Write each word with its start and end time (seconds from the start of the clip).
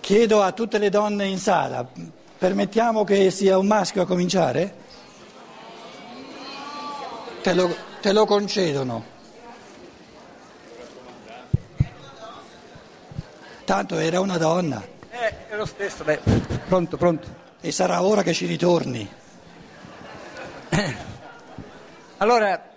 Chiedo 0.00 0.42
a 0.42 0.52
tutte 0.52 0.78
le 0.78 0.88
donne 0.88 1.26
in 1.26 1.38
sala, 1.38 1.86
permettiamo 2.38 3.04
che 3.04 3.30
sia 3.30 3.56
un 3.56 3.66
maschio 3.66 4.02
a 4.02 4.06
cominciare? 4.06 4.74
Te 7.42 7.54
lo, 7.54 7.74
te 8.00 8.12
lo 8.12 8.24
concedono. 8.26 9.04
Tanto 13.64 13.98
era 13.98 14.20
una 14.20 14.38
donna. 14.38 14.82
Eh, 15.10 15.48
è 15.48 15.56
lo 15.56 15.64
stesso, 15.66 16.04
beh. 16.04 16.20
Pronto, 16.66 16.96
pronto. 16.96 17.28
E 17.60 17.70
sarà 17.70 18.02
ora 18.02 18.22
che 18.22 18.32
ci 18.32 18.46
ritorni. 18.46 19.08
Allora, 22.18 22.71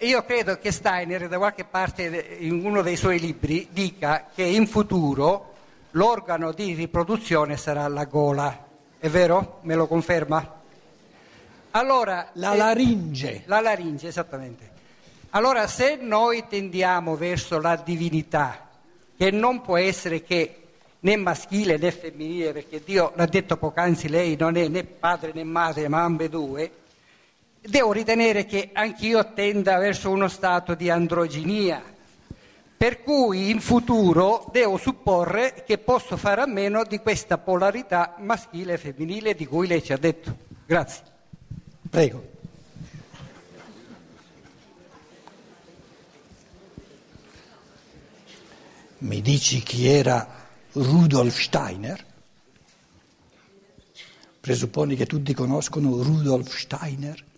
io 0.00 0.24
credo 0.24 0.58
che 0.58 0.70
Steiner, 0.70 1.28
da 1.28 1.38
qualche 1.38 1.64
parte 1.64 2.36
in 2.38 2.64
uno 2.64 2.82
dei 2.82 2.96
suoi 2.96 3.18
libri, 3.18 3.68
dica 3.70 4.28
che 4.32 4.44
in 4.44 4.66
futuro 4.66 5.54
l'organo 5.92 6.52
di 6.52 6.74
riproduzione 6.74 7.56
sarà 7.56 7.88
la 7.88 8.04
gola. 8.04 8.66
È 8.98 9.08
vero? 9.08 9.58
Me 9.62 9.74
lo 9.74 9.86
conferma? 9.86 10.60
Allora, 11.72 12.28
La 12.34 12.52
eh, 12.52 12.56
laringe. 12.56 13.42
La 13.46 13.60
laringe, 13.60 14.08
esattamente. 14.08 14.70
Allora, 15.30 15.66
se 15.66 15.96
noi 15.96 16.44
tendiamo 16.48 17.16
verso 17.16 17.58
la 17.58 17.76
divinità, 17.76 18.68
che 19.16 19.30
non 19.30 19.62
può 19.62 19.78
essere 19.78 20.22
che 20.22 20.58
né 21.00 21.16
maschile 21.16 21.78
né 21.78 21.90
femminile, 21.90 22.52
perché 22.52 22.82
Dio 22.84 23.12
l'ha 23.16 23.26
detto 23.26 23.56
poc'anzi, 23.56 24.08
lei 24.08 24.36
non 24.38 24.56
è 24.56 24.68
né 24.68 24.84
padre 24.84 25.32
né 25.32 25.42
madre, 25.42 25.88
ma 25.88 26.02
ambedue, 26.02 26.70
devo 27.62 27.92
ritenere 27.92 28.44
che 28.44 28.70
anch'io 28.72 29.32
tenda 29.32 29.78
verso 29.78 30.10
uno 30.10 30.28
stato 30.28 30.74
di 30.74 30.90
androginia. 30.90 31.82
Per 32.76 33.02
cui 33.02 33.50
in 33.50 33.60
futuro 33.60 34.48
devo 34.50 34.76
supporre 34.76 35.62
che 35.64 35.78
posso 35.78 36.16
fare 36.16 36.40
a 36.40 36.46
meno 36.46 36.82
di 36.84 36.98
questa 36.98 37.38
polarità 37.38 38.16
maschile 38.18 38.72
e 38.72 38.78
femminile 38.78 39.36
di 39.36 39.46
cui 39.46 39.68
lei 39.68 39.82
ci 39.82 39.92
ha 39.92 39.96
detto. 39.96 40.36
Grazie. 40.66 41.04
Prego. 41.88 42.30
Mi 48.98 49.20
dici 49.20 49.62
chi 49.62 49.86
era 49.86 50.26
Rudolf 50.72 51.40
Steiner? 51.40 52.04
Presupponi 54.40 54.96
che 54.96 55.06
tutti 55.06 55.34
conoscono 55.34 56.02
Rudolf 56.02 56.56
Steiner? 56.56 57.30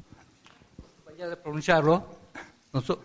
A 1.31 1.37
pronunciarlo? 1.37 2.19
Non 2.71 2.85
so. 2.85 3.03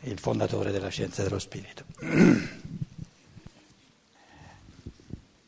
il 0.00 0.18
fondatore 0.18 0.70
della 0.70 0.88
scienza 0.88 1.22
dello 1.22 1.38
spirito. 1.38 1.84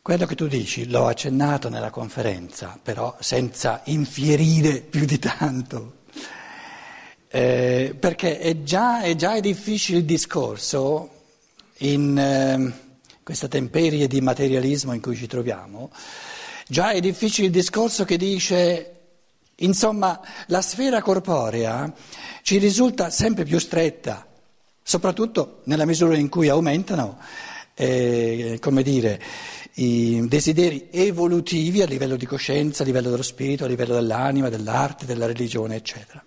Quello 0.03 0.27
che 0.27 0.35
tu 0.35 0.47
dici 0.47 0.91
l'ho 0.91 1.07
accennato 1.07 1.71
nella 1.71 1.89
conferenza, 1.89 2.79
però 2.83 3.17
senza 3.19 3.81
infierire 3.85 4.81
più 4.81 5.07
di 5.07 5.19
tanto, 5.19 6.01
eh, 7.29 7.97
perché 7.99 8.41
è 8.41 8.63
già, 8.63 9.01
è 9.01 9.15
già 9.15 9.41
difficile 9.41 9.99
il 9.99 10.05
discorso 10.05 11.11
in 11.79 12.19
eh, 12.19 12.73
questa 13.23 13.49
temperie 13.49 14.07
di 14.07 14.21
materialismo 14.21 14.93
in 14.93 15.01
cui 15.01 15.17
ci 15.17 15.27
troviamo, 15.27 15.91
già 16.67 16.91
è 16.91 17.01
difficile 17.01 17.47
il 17.47 17.53
discorso 17.55 18.05
che 18.05 18.19
dice 18.19 18.98
Insomma, 19.61 20.21
la 20.47 20.61
sfera 20.61 21.03
corporea 21.03 21.93
ci 22.43 22.59
risulta 22.59 23.11
sempre 23.11 23.45
più 23.45 23.59
stretta, 23.59 24.27
soprattutto 24.83 25.63
nella 25.65 25.85
misura 25.85 26.17
in 26.17 26.29
cui 26.29 26.49
aumentano, 26.49 27.19
eh, 27.75 28.61
dire, 28.83 29.21
i 29.75 30.25
desideri 30.29 30.89
evolutivi 30.91 31.83
a 31.83 31.87
livello 31.87 32.15
di 32.15 32.27
coscienza, 32.27 32.83
a 32.83 32.87
livello 32.87 33.11
dello 33.11 33.23
spirito, 33.23 33.65
a 33.65 33.69
livello 33.69 33.95
dell'anima, 33.95 34.49
dell'arte, 34.49 35.07
della 35.07 35.27
religione, 35.27 35.75
eccetera. 35.75 36.23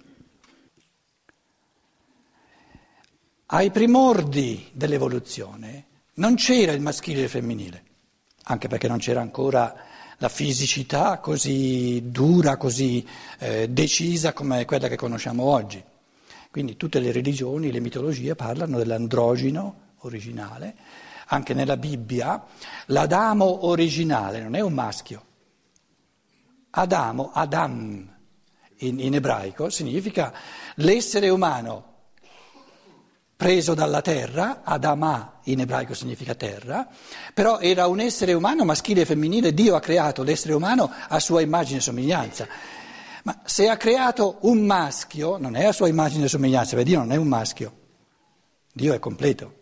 Ai 3.46 3.72
primordi 3.72 4.70
dell'evoluzione 4.74 5.86
non 6.16 6.36
c'era 6.36 6.74
il 6.74 6.82
maschile 6.82 7.22
e 7.22 7.24
il 7.24 7.30
femminile, 7.30 7.84
anche 8.44 8.68
perché 8.68 8.90
non 8.90 8.98
c'era 8.98 9.22
ancora 9.22 9.74
la 10.22 10.30
fisicità 10.30 11.18
così 11.18 12.12
dura, 12.12 12.56
così 12.56 13.06
eh, 13.40 13.68
decisa 13.70 14.34
come 14.34 14.66
quella 14.66 14.88
che 14.88 14.96
conosciamo 14.96 15.44
oggi. 15.44 15.84
Quindi 16.52 16.78
tutte 16.78 17.00
le 17.00 17.12
religioni, 17.12 17.72
le 17.72 17.80
mitologie 17.80 18.36
parlano 18.36 18.78
dell'androgino 18.78 19.76
originale, 20.02 20.76
anche 21.28 21.56
nella 21.56 21.76
Bibbia 21.76 22.44
l'Adamo 22.88 23.66
originale 23.66 24.42
non 24.42 24.54
è 24.56 24.60
un 24.60 24.74
maschio. 24.74 25.26
Adamo, 26.70 27.32
Adam 27.34 28.16
in, 28.78 29.00
in 29.00 29.16
ebraico 29.16 29.72
significa 29.72 30.32
l'essere 30.76 31.30
umano 31.30 31.91
preso 33.42 33.74
dalla 33.74 34.02
terra, 34.02 34.62
Adamà 34.64 35.40
in 35.46 35.62
ebraico 35.62 35.96
significa 35.96 36.36
terra, 36.36 36.88
però 37.34 37.58
era 37.58 37.88
un 37.88 38.00
essere 38.00 38.34
umano 38.34 38.66
maschile 38.66 39.02
e 39.02 39.06
femminile, 39.06 39.56
Dio 39.56 39.74
ha 39.74 39.80
creato 39.80 40.22
l'essere 40.22 40.54
umano 40.54 40.92
a 41.08 41.20
sua 41.20 41.42
immagine 41.42 41.80
e 41.80 41.82
somiglianza. 41.82 42.48
Ma 43.24 43.42
se 43.44 43.68
ha 43.68 43.78
creato 43.78 44.38
un 44.42 44.60
maschio, 44.64 45.38
non 45.38 45.56
è 45.56 45.66
a 45.66 45.72
sua 45.72 45.88
immagine 45.88 46.26
e 46.26 46.28
somiglianza, 46.28 46.76
perché 46.76 46.92
Dio 46.92 47.00
non 47.00 47.12
è 47.12 47.16
un 47.16 47.28
maschio, 47.28 47.74
Dio 48.72 48.94
è 48.94 49.00
completo. 49.00 49.54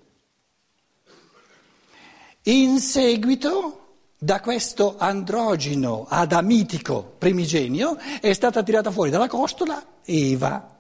In 2.43 2.79
seguito, 2.79 4.07
da 4.17 4.41
questo 4.41 4.97
androgino 4.97 6.05
adamitico 6.09 7.15
primigenio, 7.17 7.97
è 8.19 8.33
stata 8.33 8.61
tirata 8.61 8.91
fuori 8.91 9.09
dalla 9.09 9.29
costola 9.29 9.81
Eva. 10.03 10.78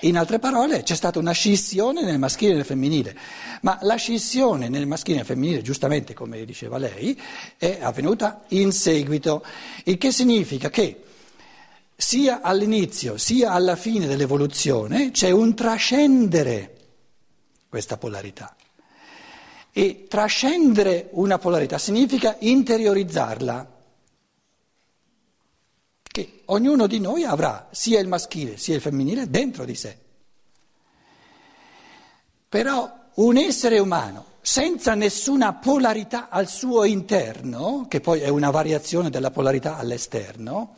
In 0.00 0.16
altre 0.16 0.38
parole, 0.38 0.82
c'è 0.82 0.96
stata 0.96 1.18
una 1.18 1.32
scissione 1.32 2.02
nel 2.02 2.18
maschile 2.18 2.52
e 2.52 2.54
nel 2.56 2.64
femminile, 2.64 3.16
ma 3.60 3.78
la 3.82 3.94
scissione 3.94 4.68
nel 4.68 4.86
maschile 4.86 5.14
e 5.14 5.18
nel 5.18 5.26
femminile, 5.26 5.62
giustamente 5.62 6.12
come 6.12 6.44
diceva 6.44 6.76
lei, 6.76 7.20
è 7.56 7.78
avvenuta 7.80 8.42
in 8.48 8.72
seguito, 8.72 9.44
il 9.84 9.98
che 9.98 10.10
significa 10.10 10.70
che 10.70 11.02
sia 11.94 12.40
all'inizio 12.40 13.16
sia 13.16 13.52
alla 13.52 13.76
fine 13.76 14.08
dell'evoluzione 14.08 15.12
c'è 15.12 15.30
un 15.30 15.54
trascendere 15.54 16.76
questa 17.68 17.96
polarità. 17.96 18.56
E 19.70 20.06
trascendere 20.08 21.10
una 21.12 21.38
polarità 21.38 21.78
significa 21.78 22.36
interiorizzarla 22.40 23.81
che 26.12 26.42
ognuno 26.46 26.86
di 26.86 27.00
noi 27.00 27.24
avrà 27.24 27.68
sia 27.72 27.98
il 27.98 28.06
maschile 28.06 28.58
sia 28.58 28.74
il 28.74 28.82
femminile 28.82 29.30
dentro 29.30 29.64
di 29.64 29.74
sé. 29.74 29.98
Però 32.48 33.08
un 33.14 33.36
essere 33.38 33.78
umano 33.78 34.26
senza 34.42 34.94
nessuna 34.94 35.54
polarità 35.54 36.28
al 36.28 36.48
suo 36.48 36.84
interno, 36.84 37.86
che 37.88 38.00
poi 38.00 38.20
è 38.20 38.28
una 38.28 38.50
variazione 38.50 39.08
della 39.08 39.30
polarità 39.30 39.78
all'esterno, 39.78 40.76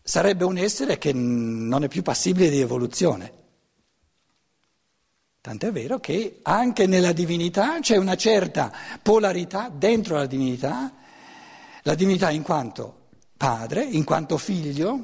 sarebbe 0.00 0.44
un 0.44 0.58
essere 0.58 0.96
che 0.98 1.12
non 1.12 1.82
è 1.82 1.88
più 1.88 2.02
passibile 2.02 2.50
di 2.50 2.60
evoluzione. 2.60 3.42
Tant'è 5.40 5.72
vero 5.72 5.98
che 5.98 6.38
anche 6.42 6.86
nella 6.86 7.12
divinità 7.12 7.80
c'è 7.80 7.96
una 7.96 8.14
certa 8.14 8.72
polarità 9.02 9.70
dentro 9.74 10.16
la 10.16 10.26
divinità, 10.26 10.92
la 11.82 11.94
divinità 11.94 12.30
in 12.30 12.42
quanto 12.42 13.03
padre, 13.36 13.84
in 13.84 14.04
quanto 14.04 14.38
figlio, 14.38 15.00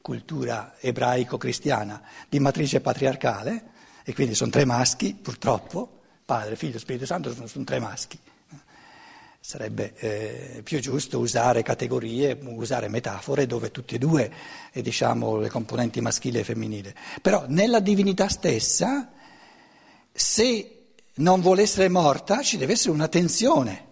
cultura 0.00 0.76
ebraico-cristiana 0.80 2.02
di 2.28 2.40
matrice 2.40 2.80
patriarcale, 2.80 3.64
e 4.04 4.14
quindi 4.14 4.34
sono 4.34 4.50
tre 4.50 4.64
maschi, 4.64 5.14
purtroppo, 5.14 6.00
padre, 6.24 6.56
figlio, 6.56 6.78
Spirito 6.78 7.06
Santo 7.06 7.32
sono, 7.32 7.46
sono 7.46 7.64
tre 7.64 7.78
maschi. 7.78 8.18
Sarebbe 9.42 9.94
eh, 9.96 10.62
più 10.62 10.80
giusto 10.80 11.18
usare 11.18 11.62
categorie, 11.62 12.38
usare 12.42 12.88
metafore 12.88 13.46
dove 13.46 13.70
tutti 13.70 13.94
e 13.94 13.98
due, 13.98 14.32
eh, 14.70 14.82
diciamo, 14.82 15.38
le 15.38 15.48
componenti 15.48 16.00
maschile 16.00 16.40
e 16.40 16.44
femminile. 16.44 16.94
Però 17.22 17.44
nella 17.48 17.80
divinità 17.80 18.28
stessa, 18.28 19.10
se 20.12 20.92
non 21.14 21.40
vuole 21.40 21.62
essere 21.62 21.88
morta, 21.88 22.42
ci 22.42 22.58
deve 22.58 22.72
essere 22.72 22.92
una 22.92 23.08
tensione 23.08 23.88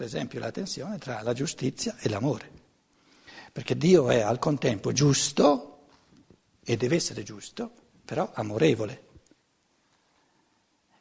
per 0.00 0.08
esempio 0.08 0.40
la 0.40 0.50
tensione 0.50 0.96
tra 0.96 1.20
la 1.20 1.34
giustizia 1.34 1.94
e 2.00 2.08
l'amore, 2.08 2.50
perché 3.52 3.76
Dio 3.76 4.08
è 4.08 4.22
al 4.22 4.38
contempo 4.38 4.92
giusto 4.92 5.88
e 6.64 6.78
deve 6.78 6.96
essere 6.96 7.22
giusto, 7.22 7.70
però 8.02 8.30
amorevole. 8.32 9.08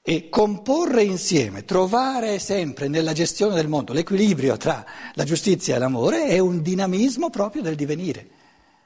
E 0.01 0.27
comporre 0.27 1.03
insieme, 1.03 1.63
trovare 1.63 2.39
sempre 2.39 2.89
nella 2.89 3.13
gestione 3.13 3.55
del 3.55 3.69
mondo 3.69 3.93
l'equilibrio 3.93 4.57
tra 4.57 4.85
la 5.13 5.23
giustizia 5.23 5.77
e 5.77 5.79
l'amore 5.79 6.25
è 6.25 6.39
un 6.39 6.61
dinamismo 6.61 7.29
proprio 7.29 7.61
del 7.61 7.75
divenire, 7.75 8.29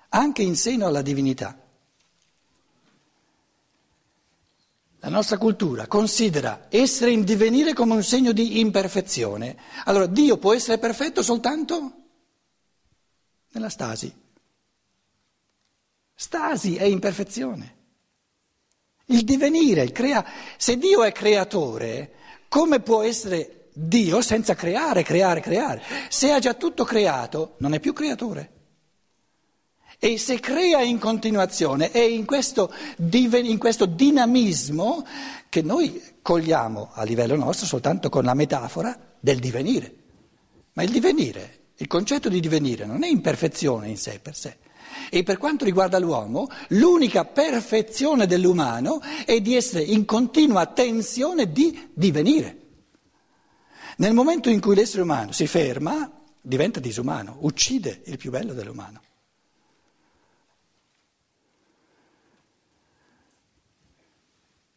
anche 0.10 0.44
in 0.44 0.56
seno 0.56 0.86
alla 0.86 1.02
divinità. 1.02 1.60
La 5.04 5.10
nostra 5.10 5.38
cultura 5.38 5.86
considera 5.86 6.68
essere 6.70 7.12
in 7.12 7.26
divenire 7.26 7.74
come 7.74 7.94
un 7.94 8.04
segno 8.04 8.32
di 8.32 8.62
imperfezione. 8.62 9.58
Allora 9.84 10.06
Dio 10.06 10.38
può 10.38 10.54
essere 10.54 10.78
perfetto 10.78 11.22
soltanto 11.22 11.92
nella 13.50 13.68
stasi. 13.68 14.16
Stasi 16.16 16.78
è 16.78 16.86
imperfezione. 16.86 17.76
Il 19.08 19.26
divenire, 19.26 19.84
il 19.84 19.92
crea... 19.92 20.26
se 20.56 20.78
Dio 20.78 21.04
è 21.04 21.12
creatore, 21.12 22.14
come 22.48 22.80
può 22.80 23.02
essere 23.02 23.72
Dio 23.74 24.22
senza 24.22 24.56
creare, 24.56 25.04
creare, 25.04 25.42
creare? 25.42 25.82
Se 26.08 26.32
ha 26.32 26.40
già 26.40 26.54
tutto 26.54 26.86
creato, 26.86 27.56
non 27.58 27.74
è 27.74 27.82
più 27.82 27.92
creatore. 27.92 28.52
E 30.04 30.18
se 30.18 30.42
crea 30.42 30.82
in 30.82 31.00
continuazione 31.00 31.90
è 31.90 32.02
in 32.02 32.26
questo, 32.26 32.74
in 32.98 33.58
questo 33.58 33.86
dinamismo 33.86 35.08
che 35.48 35.62
noi 35.62 36.04
cogliamo 36.22 36.90
a 36.92 37.04
livello 37.04 37.38
nostro 37.38 37.66
soltanto 37.66 38.10
con 38.10 38.26
la 38.26 38.34
metafora 38.34 39.00
del 39.18 39.40
divenire. 39.40 39.96
Ma 40.74 40.84
il 40.84 40.92
divenire, 40.92 41.60
il 41.78 41.88
concetto 41.88 42.28
di 42.28 42.42
divenire 42.42 42.86
non 42.86 43.06
è 43.06 43.08
imperfezione 43.08 43.88
in 43.88 43.96
sé 43.96 44.20
per 44.22 44.36
sé. 44.36 44.58
E 45.10 45.24
per 45.24 45.38
quanto 45.38 45.64
riguarda 45.64 46.00
l'uomo, 46.00 46.50
l'unica 46.72 47.24
perfezione 47.24 48.28
dell'umano 48.28 49.00
è 49.24 49.40
di 49.40 49.56
essere 49.56 49.84
in 49.84 50.04
continua 50.04 50.66
tensione 50.66 51.50
di 51.50 51.92
divenire. 51.94 52.58
Nel 54.00 54.14
momento 54.14 54.50
in 54.50 54.60
cui 54.60 54.76
l'essere 54.76 55.04
umano 55.04 55.32
si 55.32 55.48
ferma, 55.48 56.12
diventa 56.42 56.82
disumano, 56.82 57.38
uccide 57.40 58.02
il 58.08 58.18
più 58.18 58.32
bello 58.32 58.52
dell'umano. 58.52 59.00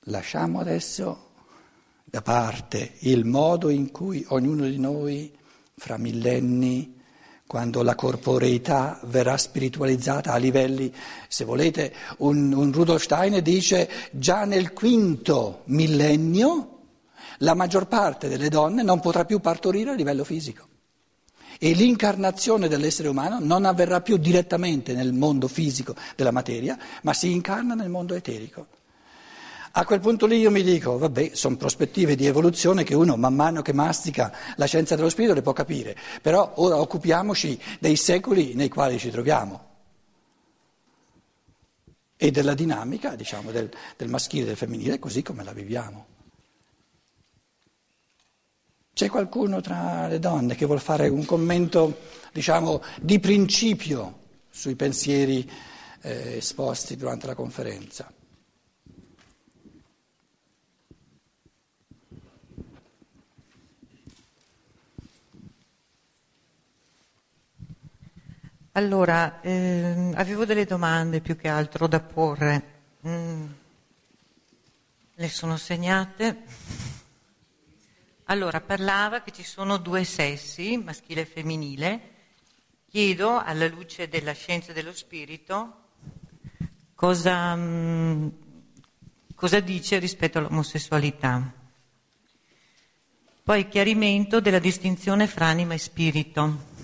Lasciamo 0.08 0.60
adesso 0.60 1.30
da 2.04 2.22
parte 2.22 2.92
il 3.00 3.24
modo 3.24 3.70
in 3.70 3.90
cui 3.90 4.24
ognuno 4.28 4.64
di 4.64 4.78
noi, 4.78 5.36
fra 5.74 5.96
millenni, 5.96 6.94
quando 7.44 7.82
la 7.82 7.96
corporeità 7.96 9.00
verrà 9.06 9.36
spiritualizzata 9.36 10.32
a 10.32 10.36
livelli, 10.36 10.94
se 11.26 11.44
volete, 11.44 11.92
un, 12.18 12.52
un 12.52 12.70
Rudolf 12.70 13.02
Steiner 13.02 13.42
dice 13.42 13.90
già 14.12 14.44
nel 14.44 14.72
quinto 14.72 15.62
millennio 15.64 16.78
la 17.38 17.54
maggior 17.54 17.88
parte 17.88 18.28
delle 18.28 18.48
donne 18.48 18.84
non 18.84 19.00
potrà 19.00 19.24
più 19.24 19.40
partorire 19.40 19.90
a 19.90 19.94
livello 19.94 20.22
fisico 20.22 20.68
e 21.58 21.72
l'incarnazione 21.72 22.68
dell'essere 22.68 23.08
umano 23.08 23.40
non 23.40 23.64
avverrà 23.64 24.00
più 24.02 24.18
direttamente 24.18 24.92
nel 24.92 25.12
mondo 25.12 25.48
fisico 25.48 25.96
della 26.14 26.30
materia, 26.30 26.78
ma 27.02 27.12
si 27.12 27.32
incarna 27.32 27.74
nel 27.74 27.88
mondo 27.88 28.14
eterico. 28.14 28.66
A 29.78 29.84
quel 29.84 30.00
punto 30.00 30.24
lì 30.24 30.38
io 30.38 30.50
mi 30.50 30.62
dico, 30.62 30.96
vabbè, 30.96 31.32
sono 31.34 31.58
prospettive 31.58 32.14
di 32.14 32.24
evoluzione 32.24 32.82
che 32.82 32.94
uno 32.94 33.18
man 33.18 33.34
mano 33.34 33.60
che 33.60 33.74
mastica 33.74 34.32
la 34.56 34.64
scienza 34.64 34.96
dello 34.96 35.10
spirito 35.10 35.34
le 35.34 35.42
può 35.42 35.52
capire, 35.52 35.94
però 36.22 36.50
ora 36.56 36.78
occupiamoci 36.78 37.60
dei 37.78 37.94
secoli 37.96 38.54
nei 38.54 38.70
quali 38.70 38.98
ci 38.98 39.10
troviamo 39.10 39.64
e 42.16 42.30
della 42.30 42.54
dinamica, 42.54 43.14
diciamo, 43.16 43.50
del, 43.50 43.68
del 43.98 44.08
maschile 44.08 44.44
e 44.44 44.46
del 44.46 44.56
femminile 44.56 44.98
così 44.98 45.20
come 45.20 45.44
la 45.44 45.52
viviamo. 45.52 46.06
C'è 48.94 49.10
qualcuno 49.10 49.60
tra 49.60 50.06
le 50.06 50.18
donne 50.18 50.54
che 50.54 50.64
vuol 50.64 50.80
fare 50.80 51.08
un 51.08 51.26
commento, 51.26 51.98
diciamo, 52.32 52.82
di 52.98 53.20
principio 53.20 54.20
sui 54.48 54.74
pensieri 54.74 55.46
eh, 56.00 56.38
esposti 56.38 56.96
durante 56.96 57.26
la 57.26 57.34
conferenza? 57.34 58.10
Allora, 68.76 69.40
ehm, 69.40 70.12
avevo 70.16 70.44
delle 70.44 70.66
domande 70.66 71.22
più 71.22 71.34
che 71.34 71.48
altro 71.48 71.86
da 71.86 71.98
porre. 71.98 72.74
Mm, 73.08 73.46
le 75.14 75.28
sono 75.30 75.56
segnate. 75.56 76.42
Allora, 78.24 78.60
parlava 78.60 79.22
che 79.22 79.30
ci 79.30 79.44
sono 79.44 79.78
due 79.78 80.04
sessi, 80.04 80.76
maschile 80.76 81.22
e 81.22 81.24
femminile. 81.24 82.00
Chiedo, 82.86 83.38
alla 83.38 83.66
luce 83.66 84.08
della 84.08 84.32
scienza 84.32 84.74
dello 84.74 84.92
spirito, 84.92 85.84
cosa, 86.94 87.56
mm, 87.56 88.28
cosa 89.34 89.58
dice 89.60 89.98
rispetto 89.98 90.36
all'omosessualità. 90.36 91.50
Poi 93.42 93.68
chiarimento 93.68 94.42
della 94.42 94.58
distinzione 94.58 95.26
fra 95.26 95.46
anima 95.46 95.72
e 95.72 95.78
spirito. 95.78 96.74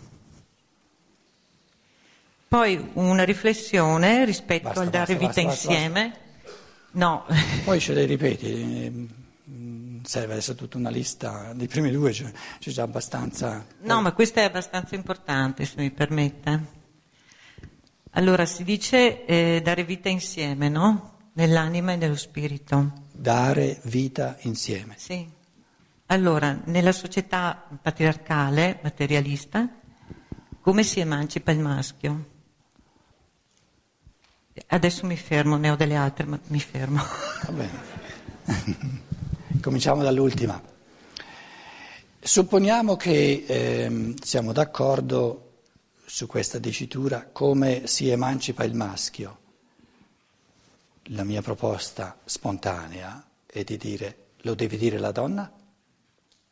Poi 2.52 2.90
una 2.96 3.24
riflessione 3.24 4.26
rispetto 4.26 4.64
basta, 4.64 4.80
al 4.82 4.90
dare 4.90 5.16
basta, 5.16 5.26
vita 5.26 5.48
basta, 5.48 5.70
insieme. 5.72 6.18
No. 6.90 7.24
Poi 7.64 7.80
ce 7.80 7.94
le 7.94 8.04
ripeti, 8.04 9.10
mm, 9.50 10.02
serve 10.02 10.32
adesso 10.32 10.54
tutta 10.54 10.76
una 10.76 10.90
lista, 10.90 11.54
dei 11.54 11.66
primi 11.66 11.90
due 11.90 12.10
c'è, 12.10 12.30
c'è 12.58 12.70
già 12.70 12.82
abbastanza. 12.82 13.64
No, 13.80 14.02
ma 14.02 14.12
questa 14.12 14.42
è 14.42 14.44
abbastanza 14.44 14.94
importante, 14.94 15.64
se 15.64 15.76
mi 15.78 15.90
permette. 15.92 16.64
Allora, 18.10 18.44
si 18.44 18.64
dice 18.64 19.24
eh, 19.24 19.62
dare 19.64 19.84
vita 19.84 20.10
insieme, 20.10 20.68
no? 20.68 21.30
Nell'anima 21.32 21.92
e 21.92 21.96
nello 21.96 22.16
spirito. 22.16 23.06
Dare 23.12 23.80
vita 23.84 24.36
insieme. 24.40 24.96
Sì. 24.98 25.26
Allora, 26.08 26.60
nella 26.66 26.92
società 26.92 27.66
patriarcale, 27.80 28.78
materialista, 28.82 29.66
come 30.60 30.82
si 30.82 31.00
emancipa 31.00 31.50
il 31.50 31.58
maschio? 31.58 32.31
Adesso 34.66 35.06
mi 35.06 35.16
fermo, 35.16 35.56
ne 35.56 35.70
ho 35.70 35.76
delle 35.76 35.96
altre, 35.96 36.24
ma 36.24 36.38
mi 36.46 36.60
fermo. 36.60 37.02
Va 37.46 37.52
bene. 37.52 38.00
Cominciamo 39.60 40.02
dall'ultima. 40.02 40.60
Supponiamo 42.20 42.96
che 42.96 43.44
eh, 43.46 44.14
siamo 44.22 44.52
d'accordo 44.52 45.52
su 46.04 46.26
questa 46.26 46.58
dicitura 46.58 47.28
come 47.32 47.86
si 47.86 48.08
emancipa 48.08 48.64
il 48.64 48.74
maschio. 48.74 49.38
La 51.06 51.24
mia 51.24 51.42
proposta 51.42 52.18
spontanea 52.24 53.24
è 53.46 53.64
di 53.64 53.76
dire 53.76 54.16
lo 54.42 54.54
deve 54.54 54.76
dire 54.76 54.98
la 54.98 55.10
donna? 55.10 55.50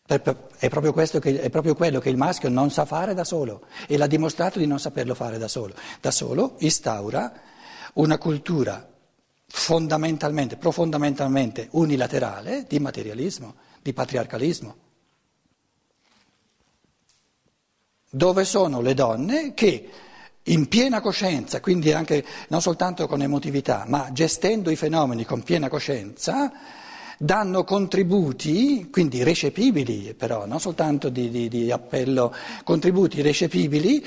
È 0.06 0.18
proprio, 0.18 0.92
che, 0.92 1.40
è 1.40 1.50
proprio, 1.50 1.76
quello 1.76 2.00
che 2.00 2.08
il 2.08 2.16
maschio 2.16 2.48
non 2.48 2.70
sa 2.72 2.84
fare 2.84 3.14
da 3.14 3.22
solo 3.22 3.66
e 3.86 3.96
l'ha 3.96 4.08
dimostrato 4.08 4.58
di 4.58 4.66
non 4.66 4.80
saperlo 4.80 5.14
fare 5.14 5.38
da 5.38 5.46
solo. 5.46 5.74
Da 6.00 6.10
solo 6.10 6.56
instaura 6.58 7.32
una 7.94 8.18
cultura 8.18 8.88
fondamentalmente, 9.46 10.56
profondamentalmente 10.56 11.68
unilaterale 11.72 12.64
di 12.68 12.78
materialismo, 12.78 13.54
di 13.82 13.92
patriarcalismo. 13.92 14.76
Dove 18.12 18.44
sono 18.44 18.80
le 18.80 18.94
donne 18.94 19.54
che 19.54 19.90
in 20.44 20.68
piena 20.68 21.00
coscienza, 21.00 21.60
quindi 21.60 21.92
anche 21.92 22.24
non 22.48 22.60
soltanto 22.60 23.06
con 23.06 23.22
emotività, 23.22 23.84
ma 23.86 24.10
gestendo 24.12 24.70
i 24.70 24.76
fenomeni 24.76 25.24
con 25.24 25.42
piena 25.42 25.68
coscienza, 25.68 26.50
danno 27.18 27.64
contributi, 27.64 28.88
quindi 28.90 29.22
recepibili 29.22 30.14
però, 30.14 30.46
non 30.46 30.58
soltanto 30.58 31.08
di, 31.10 31.28
di, 31.28 31.48
di 31.48 31.70
appello, 31.70 32.34
contributi 32.64 33.20
recepibili 33.20 34.02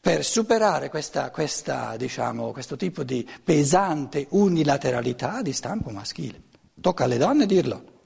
per 0.00 0.24
superare 0.24 0.88
questa, 0.90 1.30
questa, 1.30 1.96
diciamo, 1.96 2.52
questo 2.52 2.76
tipo 2.76 3.02
di 3.02 3.28
pesante 3.42 4.26
unilateralità 4.30 5.42
di 5.42 5.52
stampo 5.52 5.90
maschile. 5.90 6.42
Tocca 6.80 7.04
alle 7.04 7.18
donne 7.18 7.46
dirlo. 7.46 7.96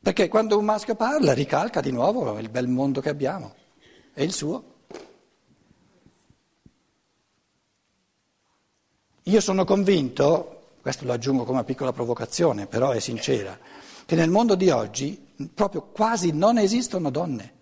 Perché 0.00 0.28
quando 0.28 0.58
un 0.58 0.64
maschio 0.64 0.94
parla 0.94 1.32
ricalca 1.32 1.80
di 1.80 1.90
nuovo 1.90 2.38
il 2.38 2.48
bel 2.50 2.68
mondo 2.68 3.00
che 3.00 3.08
abbiamo 3.08 3.54
e 4.14 4.24
il 4.24 4.32
suo. 4.32 4.76
Io 9.24 9.40
sono 9.40 9.64
convinto, 9.64 10.70
questo 10.80 11.04
lo 11.04 11.12
aggiungo 11.12 11.44
come 11.44 11.58
una 11.58 11.64
piccola 11.64 11.92
provocazione, 11.92 12.66
però 12.66 12.92
è 12.92 13.00
sincera, 13.00 13.58
che 14.06 14.14
nel 14.14 14.30
mondo 14.30 14.54
di 14.54 14.70
oggi 14.70 15.26
proprio 15.52 15.82
quasi 15.82 16.32
non 16.32 16.58
esistono 16.58 17.10
donne. 17.10 17.56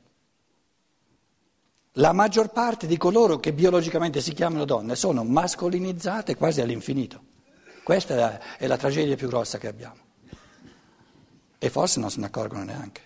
La 1.99 2.13
maggior 2.13 2.51
parte 2.51 2.87
di 2.87 2.99
coloro 2.99 3.39
che 3.39 3.55
biologicamente 3.55 4.21
si 4.21 4.35
chiamano 4.35 4.67
donne 4.67 4.97
sono 4.97 5.25
mascolinizzate 5.25 6.37
quasi 6.37 6.61
all'infinito. 6.61 7.35
Questa 7.83 8.39
è 8.59 8.67
la, 8.67 8.77
tragedia 8.77 9.17
più 9.17 9.29
grossa 9.29 9.57
che 9.57 9.69
abbiamo. 9.69 10.05
E 11.59 11.71
forse 11.71 12.01
non 12.01 12.11
se 12.11 12.21
ne 12.21 12.27
accorgono 12.27 12.65
neanche. 12.65 13.01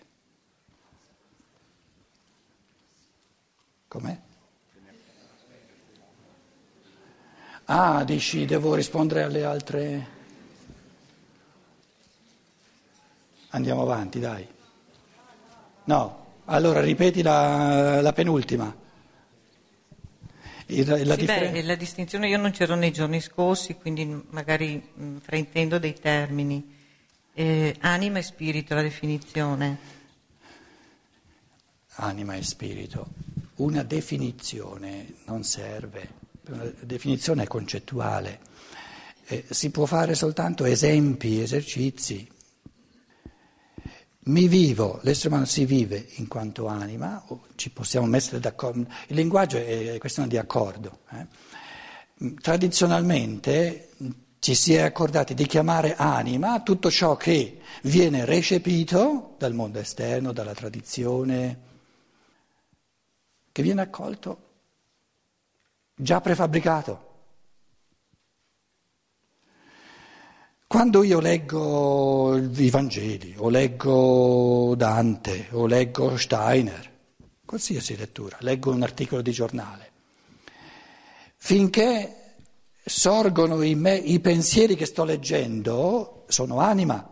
Com'è? 3.86 4.20
Ah, 7.66 8.02
dici, 8.02 8.44
devo 8.44 8.74
rispondere 8.74 9.22
alle 9.22 9.44
altre... 9.44 10.18
Andiamo 13.50 13.82
avanti, 13.82 14.18
dai. 14.18 14.48
No, 15.84 16.19
allora 16.50 16.80
ripeti 16.80 17.22
la, 17.22 18.00
la 18.00 18.12
penultima. 18.12 18.76
Il, 20.66 20.86
la, 20.86 21.14
sì, 21.14 21.20
differen- 21.20 21.52
beh, 21.52 21.62
la, 21.62 21.74
distinzione, 21.74 22.28
io 22.28 22.38
non 22.38 22.50
c'ero 22.50 22.74
nei 22.74 22.92
giorni 22.92 23.20
scorsi, 23.20 23.74
quindi 23.74 24.04
magari 24.30 24.80
mh, 24.94 25.16
fraintendo 25.18 25.78
dei 25.78 25.94
termini. 25.94 26.78
Eh, 27.32 27.74
anima 27.80 28.18
e 28.18 28.22
spirito, 28.22 28.74
la 28.74 28.82
definizione. 28.82 29.78
Anima 31.94 32.34
e 32.34 32.42
spirito. 32.42 33.08
Una 33.56 33.82
definizione 33.82 35.14
non 35.26 35.42
serve, 35.44 36.08
una 36.48 36.72
definizione 36.80 37.44
è 37.44 37.46
concettuale. 37.46 38.40
Eh, 39.26 39.44
si 39.50 39.70
può 39.70 39.86
fare 39.86 40.14
soltanto 40.14 40.64
esempi, 40.64 41.40
esercizi. 41.40 42.28
Mi 44.30 44.46
vivo, 44.46 45.00
l'essere 45.02 45.30
umano 45.30 45.44
si 45.44 45.64
vive 45.64 46.06
in 46.14 46.28
quanto 46.28 46.68
anima, 46.68 47.20
ci 47.56 47.70
possiamo 47.70 48.06
mettere 48.06 48.38
d'accordo. 48.38 48.86
Il 49.08 49.16
linguaggio 49.16 49.56
è 49.56 49.96
questione 49.98 50.28
di 50.28 50.36
accordo. 50.36 51.00
Eh. 51.10 52.34
Tradizionalmente 52.40 53.88
ci 54.38 54.54
si 54.54 54.74
è 54.74 54.82
accordati 54.82 55.34
di 55.34 55.46
chiamare 55.46 55.96
anima 55.96 56.62
tutto 56.62 56.92
ciò 56.92 57.16
che 57.16 57.58
viene 57.82 58.24
recepito 58.24 59.34
dal 59.36 59.52
mondo 59.52 59.80
esterno, 59.80 60.30
dalla 60.30 60.54
tradizione, 60.54 61.58
che 63.50 63.62
viene 63.64 63.80
accolto 63.80 64.48
già 65.92 66.20
prefabbricato. 66.20 67.08
Quando 70.70 71.02
io 71.02 71.18
leggo 71.18 72.36
i 72.36 72.70
Vangeli, 72.70 73.34
o 73.38 73.48
leggo 73.48 74.74
Dante, 74.76 75.48
o 75.50 75.66
leggo 75.66 76.16
Steiner, 76.16 76.88
qualsiasi 77.44 77.96
lettura, 77.96 78.36
leggo 78.42 78.70
un 78.70 78.82
articolo 78.82 79.20
di 79.20 79.32
giornale, 79.32 79.90
finché 81.36 82.36
sorgono 82.84 83.62
in 83.62 83.80
me 83.80 83.96
i 83.96 84.20
pensieri 84.20 84.76
che 84.76 84.86
sto 84.86 85.02
leggendo, 85.02 86.24
sono 86.28 86.60
anima, 86.60 87.04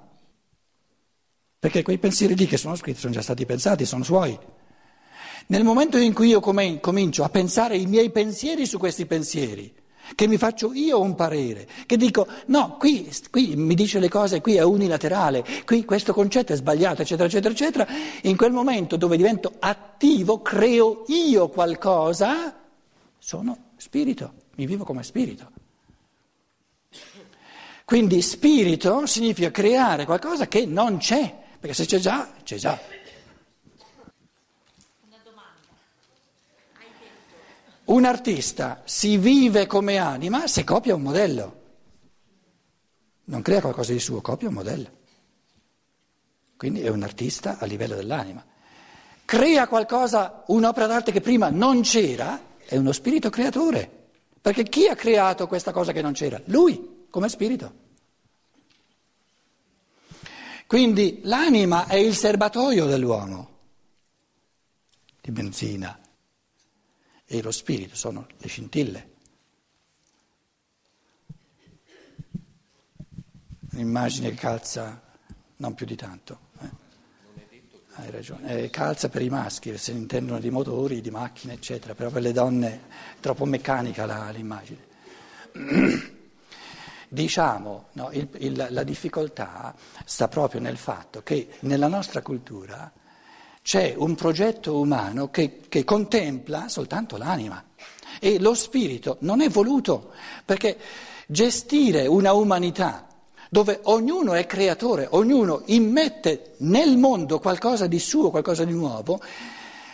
perché 1.59 1.83
quei 1.83 1.99
pensieri 1.99 2.37
lì 2.37 2.47
che 2.47 2.59
sono 2.59 2.77
scritti 2.77 3.00
sono 3.00 3.12
già 3.12 3.23
stati 3.23 3.45
pensati, 3.45 3.85
sono 3.85 4.05
suoi. 4.05 4.38
Nel 5.49 5.65
momento 5.65 5.99
in 5.99 6.15
cui 6.15 6.29
io 6.29 6.38
comincio 6.38 7.25
a 7.25 7.29
pensare 7.29 7.77
i 7.77 7.87
miei 7.87 8.11
pensieri 8.11 8.67
su 8.67 8.79
questi 8.79 9.05
pensieri, 9.05 9.75
che 10.15 10.27
mi 10.27 10.37
faccio 10.37 10.73
io 10.73 11.00
un 11.00 11.15
parere, 11.15 11.67
che 11.87 11.97
dico 11.97 12.27
no, 12.47 12.77
qui, 12.79 13.11
qui, 13.31 13.57
mi 13.57 13.75
dice 13.75 13.99
le 13.99 14.09
cose, 14.09 14.41
qui 14.41 14.57
è 14.57 14.62
unilaterale, 14.62 15.45
qui 15.65 15.85
questo 15.85 16.12
concetto 16.12 16.53
è 16.53 16.57
sbagliato, 16.57 17.03
eccetera, 17.03 17.29
eccetera, 17.29 17.53
eccetera, 17.53 17.87
in 18.23 18.37
quel 18.37 18.53
momento 18.53 18.97
dove 18.97 19.17
divento 19.17 19.53
attivo, 19.59 20.41
creo 20.43 21.05
io 21.09 21.49
qualcosa, 21.49 22.59
sono 23.19 23.71
spirito, 23.77 24.33
mi 24.57 24.67
vivo 24.67 24.85
come 24.85 25.03
spirito. 25.03 25.50
Quindi 27.85 28.21
spirito 28.21 29.07
significa 29.07 29.50
creare 29.50 30.05
qualcosa 30.05 30.47
che 30.47 30.67
non 30.67 30.99
c'è, 30.99 31.35
perché 31.59 31.75
se 31.75 31.87
c'è 31.87 31.99
già, 31.99 32.29
c'è 32.43 32.57
già. 32.57 32.79
Un 37.88 38.04
artista 38.04 38.83
si 38.85 39.16
vive 39.16 39.66
come 39.66 39.97
anima 39.97 40.47
se 40.47 40.62
copia 40.62 40.95
un 40.95 41.00
modello. 41.00 41.62
Non 43.25 43.40
crea 43.40 43.62
qualcosa 43.62 43.92
di 43.92 43.99
suo, 43.99 44.21
copia 44.21 44.49
un 44.49 44.54
modello. 44.54 44.90
Quindi 46.59 46.83
è 46.83 46.88
un 46.88 47.02
artista 47.02 47.59
a 47.59 47.64
livello 47.64 47.95
dell'anima. 47.95 48.45
Crea 49.25 49.66
qualcosa, 49.68 50.42
un'opera 50.49 50.87
d'arte 50.87 51.12
che 51.12 51.23
prima 51.23 51.49
non 51.49 51.80
c'era, 51.80 52.57
è 52.59 52.76
uno 52.76 52.92
spirito 52.92 53.30
creatore. 53.30 54.11
Perché 54.38 54.64
chi 54.64 54.87
ha 54.87 54.95
creato 54.95 55.47
questa 55.47 55.73
cosa 55.73 55.92
che 55.92 56.02
non 56.02 56.12
c'era? 56.12 56.40
Lui, 56.47 57.07
come 57.09 57.30
spirito. 57.30 57.87
Quindi 60.66 61.21
l'anima 61.23 61.87
è 61.87 61.97
il 61.97 62.14
serbatoio 62.14 62.85
dell'uomo 62.85 63.57
di 65.23 65.30
benzina 65.30 65.99
e 67.30 67.42
lo 67.42 67.50
spirito 67.50 67.94
sono 67.94 68.26
le 68.38 68.49
scintille. 68.49 69.11
Un'immagine 73.73 74.30
che 74.30 74.37
calza 74.37 75.00
non 75.56 75.75
più 75.75 75.85
di 75.85 75.94
tanto. 75.94 76.38
Eh. 76.61 76.68
Hai 77.92 78.11
ragione. 78.11 78.62
Eh, 78.62 78.70
calza 78.70 79.11
per 79.11 79.20
i 79.20 79.28
maschi, 79.28 79.76
se 79.76 79.92
ne 79.92 79.99
intendono 79.99 80.40
di 80.40 80.50
motori, 80.50 81.02
di 81.02 81.11
macchine, 81.11 81.52
eccetera, 81.52 81.94
però 81.94 82.11
per 82.11 82.23
le 82.23 82.32
donne 82.32 82.68
è 82.68 82.80
troppo 83.20 83.44
meccanica 83.44 84.06
la, 84.06 84.30
l'immagine. 84.30 84.87
Diciamo, 87.11 87.88
no, 87.92 88.11
il, 88.12 88.28
il, 88.38 88.66
la 88.70 88.82
difficoltà 88.82 89.75
sta 90.04 90.28
proprio 90.28 90.61
nel 90.61 90.76
fatto 90.78 91.23
che 91.23 91.56
nella 91.61 91.88
nostra 91.88 92.23
cultura 92.23 92.90
c'è 93.69 93.93
un 93.95 94.15
progetto 94.15 94.79
umano 94.79 95.29
che, 95.29 95.61
che 95.69 95.85
contempla 95.85 96.71
soltanto 96.71 97.19
l'anima. 97.19 97.63
E 98.19 98.41
lo 98.41 98.55
spirito 98.55 99.19
non 99.21 99.43
è 99.43 99.51
voluto 99.51 100.13
perché 100.43 100.79
gestire 101.27 102.07
una 102.07 102.33
umanità 102.33 103.07
dove 103.51 103.81
ognuno 103.83 104.33
è 104.33 104.47
creatore, 104.47 105.07
ognuno 105.11 105.65
immette 105.67 106.55
nel 106.61 106.97
mondo 106.97 107.41
qualcosa 107.41 107.87
di 107.87 107.99
suo, 107.99 108.31
qualcosa 108.31 108.65
di 108.65 108.73
nuovo, 108.73 109.21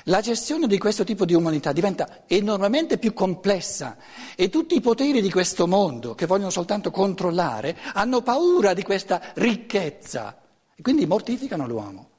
la 0.04 0.20
gestione 0.20 0.68
di 0.68 0.78
questo 0.78 1.02
tipo 1.02 1.24
di 1.24 1.34
umanità 1.34 1.72
diventa 1.72 2.22
enormemente 2.28 2.96
più 2.96 3.12
complessa. 3.12 3.96
E 4.36 4.50
tutti 4.50 4.76
i 4.76 4.80
poteri 4.80 5.20
di 5.20 5.32
questo 5.32 5.66
mondo 5.66 6.14
che 6.14 6.26
vogliono 6.26 6.50
soltanto 6.50 6.92
controllare 6.92 7.76
hanno 7.94 8.22
paura 8.22 8.72
di 8.72 8.84
questa 8.84 9.32
ricchezza. 9.34 10.40
E 10.76 10.80
quindi 10.80 11.06
mortificano 11.06 11.66
l'uomo. 11.66 12.10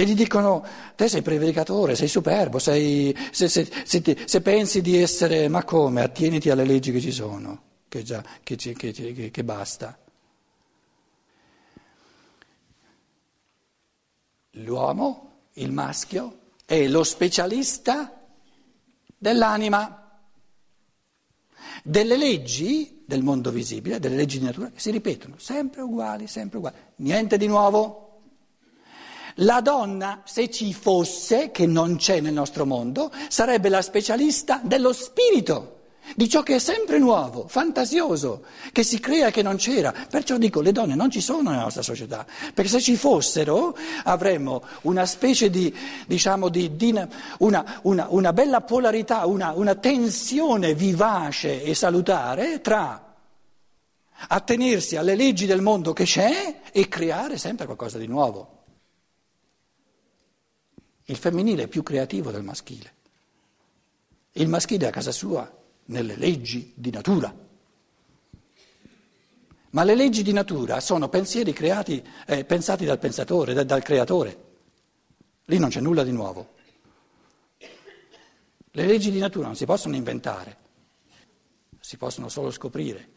E 0.00 0.04
gli 0.04 0.14
dicono, 0.14 0.64
te 0.94 1.08
sei 1.08 1.22
prevaricatore, 1.22 1.96
sei 1.96 2.06
superbo, 2.06 2.60
sei, 2.60 3.12
se, 3.32 3.48
se, 3.48 3.68
se, 3.84 4.16
se, 4.26 4.40
pensi 4.42 4.80
di 4.80 4.96
essere, 4.96 5.48
ma 5.48 5.64
come, 5.64 6.02
attieniti 6.02 6.50
alle 6.50 6.64
leggi 6.64 6.92
che 6.92 7.00
ci 7.00 7.10
sono, 7.10 7.62
che, 7.88 8.04
già, 8.04 8.22
che, 8.44 8.54
che, 8.54 9.30
che 9.32 9.44
basta. 9.44 9.98
L'uomo, 14.50 15.32
il 15.54 15.72
maschio, 15.72 16.38
è 16.64 16.86
lo 16.86 17.02
specialista 17.02 18.24
dell'anima, 19.16 20.20
delle 21.82 22.16
leggi 22.16 23.02
del 23.04 23.24
mondo 23.24 23.50
visibile, 23.50 23.98
delle 23.98 24.14
leggi 24.14 24.38
di 24.38 24.44
natura, 24.44 24.70
che 24.70 24.78
si 24.78 24.92
ripetono, 24.92 25.34
sempre 25.38 25.80
uguali, 25.80 26.28
sempre 26.28 26.58
uguali, 26.58 26.76
niente 26.98 27.36
di 27.36 27.48
nuovo. 27.48 28.07
La 29.42 29.60
donna, 29.60 30.22
se 30.24 30.50
ci 30.50 30.72
fosse, 30.72 31.52
che 31.52 31.64
non 31.64 31.96
c'è 31.96 32.20
nel 32.20 32.32
nostro 32.32 32.66
mondo, 32.66 33.12
sarebbe 33.28 33.68
la 33.68 33.82
specialista 33.82 34.60
dello 34.64 34.92
spirito, 34.92 35.76
di 36.16 36.28
ciò 36.28 36.42
che 36.42 36.56
è 36.56 36.58
sempre 36.58 36.98
nuovo, 36.98 37.46
fantasioso, 37.46 38.42
che 38.72 38.82
si 38.82 38.98
crea 38.98 39.28
e 39.28 39.30
che 39.30 39.42
non 39.42 39.54
c'era. 39.54 39.94
Perciò 40.10 40.38
dico, 40.38 40.60
le 40.60 40.72
donne 40.72 40.96
non 40.96 41.08
ci 41.08 41.20
sono 41.20 41.50
nella 41.50 41.62
nostra 41.62 41.82
società, 41.82 42.26
perché 42.52 42.68
se 42.68 42.80
ci 42.80 42.96
fossero 42.96 43.76
avremmo 44.02 44.60
una 44.82 45.06
specie 45.06 45.50
di, 45.50 45.72
diciamo, 46.08 46.48
di, 46.48 46.74
di 46.74 47.00
una, 47.38 47.80
una, 47.82 48.06
una, 48.10 48.32
bella 48.32 48.62
polarità, 48.62 49.24
una, 49.26 49.52
una 49.52 49.76
tensione 49.76 50.74
vivace 50.74 51.62
e 51.62 51.74
salutare 51.74 52.60
tra 52.60 53.14
attenersi 54.30 54.96
alle 54.96 55.14
leggi 55.14 55.46
del 55.46 55.60
mondo 55.60 55.92
che 55.92 56.02
c'è 56.02 56.60
e 56.72 56.88
creare 56.88 57.38
sempre 57.38 57.66
qualcosa 57.66 57.98
di 57.98 58.08
nuovo. 58.08 58.57
Il 61.10 61.16
femminile 61.16 61.62
è 61.62 61.68
più 61.68 61.82
creativo 61.82 62.30
del 62.30 62.42
maschile. 62.42 62.94
Il 64.32 64.46
maschile 64.46 64.84
è 64.84 64.88
a 64.88 64.92
casa 64.92 65.10
sua, 65.10 65.50
nelle 65.86 66.16
leggi 66.16 66.74
di 66.76 66.90
natura. 66.90 67.34
Ma 69.70 69.84
le 69.84 69.94
leggi 69.94 70.22
di 70.22 70.32
natura 70.32 70.80
sono 70.80 71.08
pensieri 71.08 71.54
creati, 71.54 72.06
eh, 72.26 72.44
pensati 72.44 72.84
dal 72.84 72.98
pensatore, 72.98 73.54
da, 73.54 73.64
dal 73.64 73.82
creatore. 73.82 74.44
Lì 75.46 75.58
non 75.58 75.70
c'è 75.70 75.80
nulla 75.80 76.04
di 76.04 76.12
nuovo. 76.12 76.56
Le 77.56 78.86
leggi 78.86 79.10
di 79.10 79.18
natura 79.18 79.46
non 79.46 79.56
si 79.56 79.64
possono 79.64 79.96
inventare, 79.96 80.56
si 81.80 81.96
possono 81.96 82.28
solo 82.28 82.50
scoprire. 82.50 83.08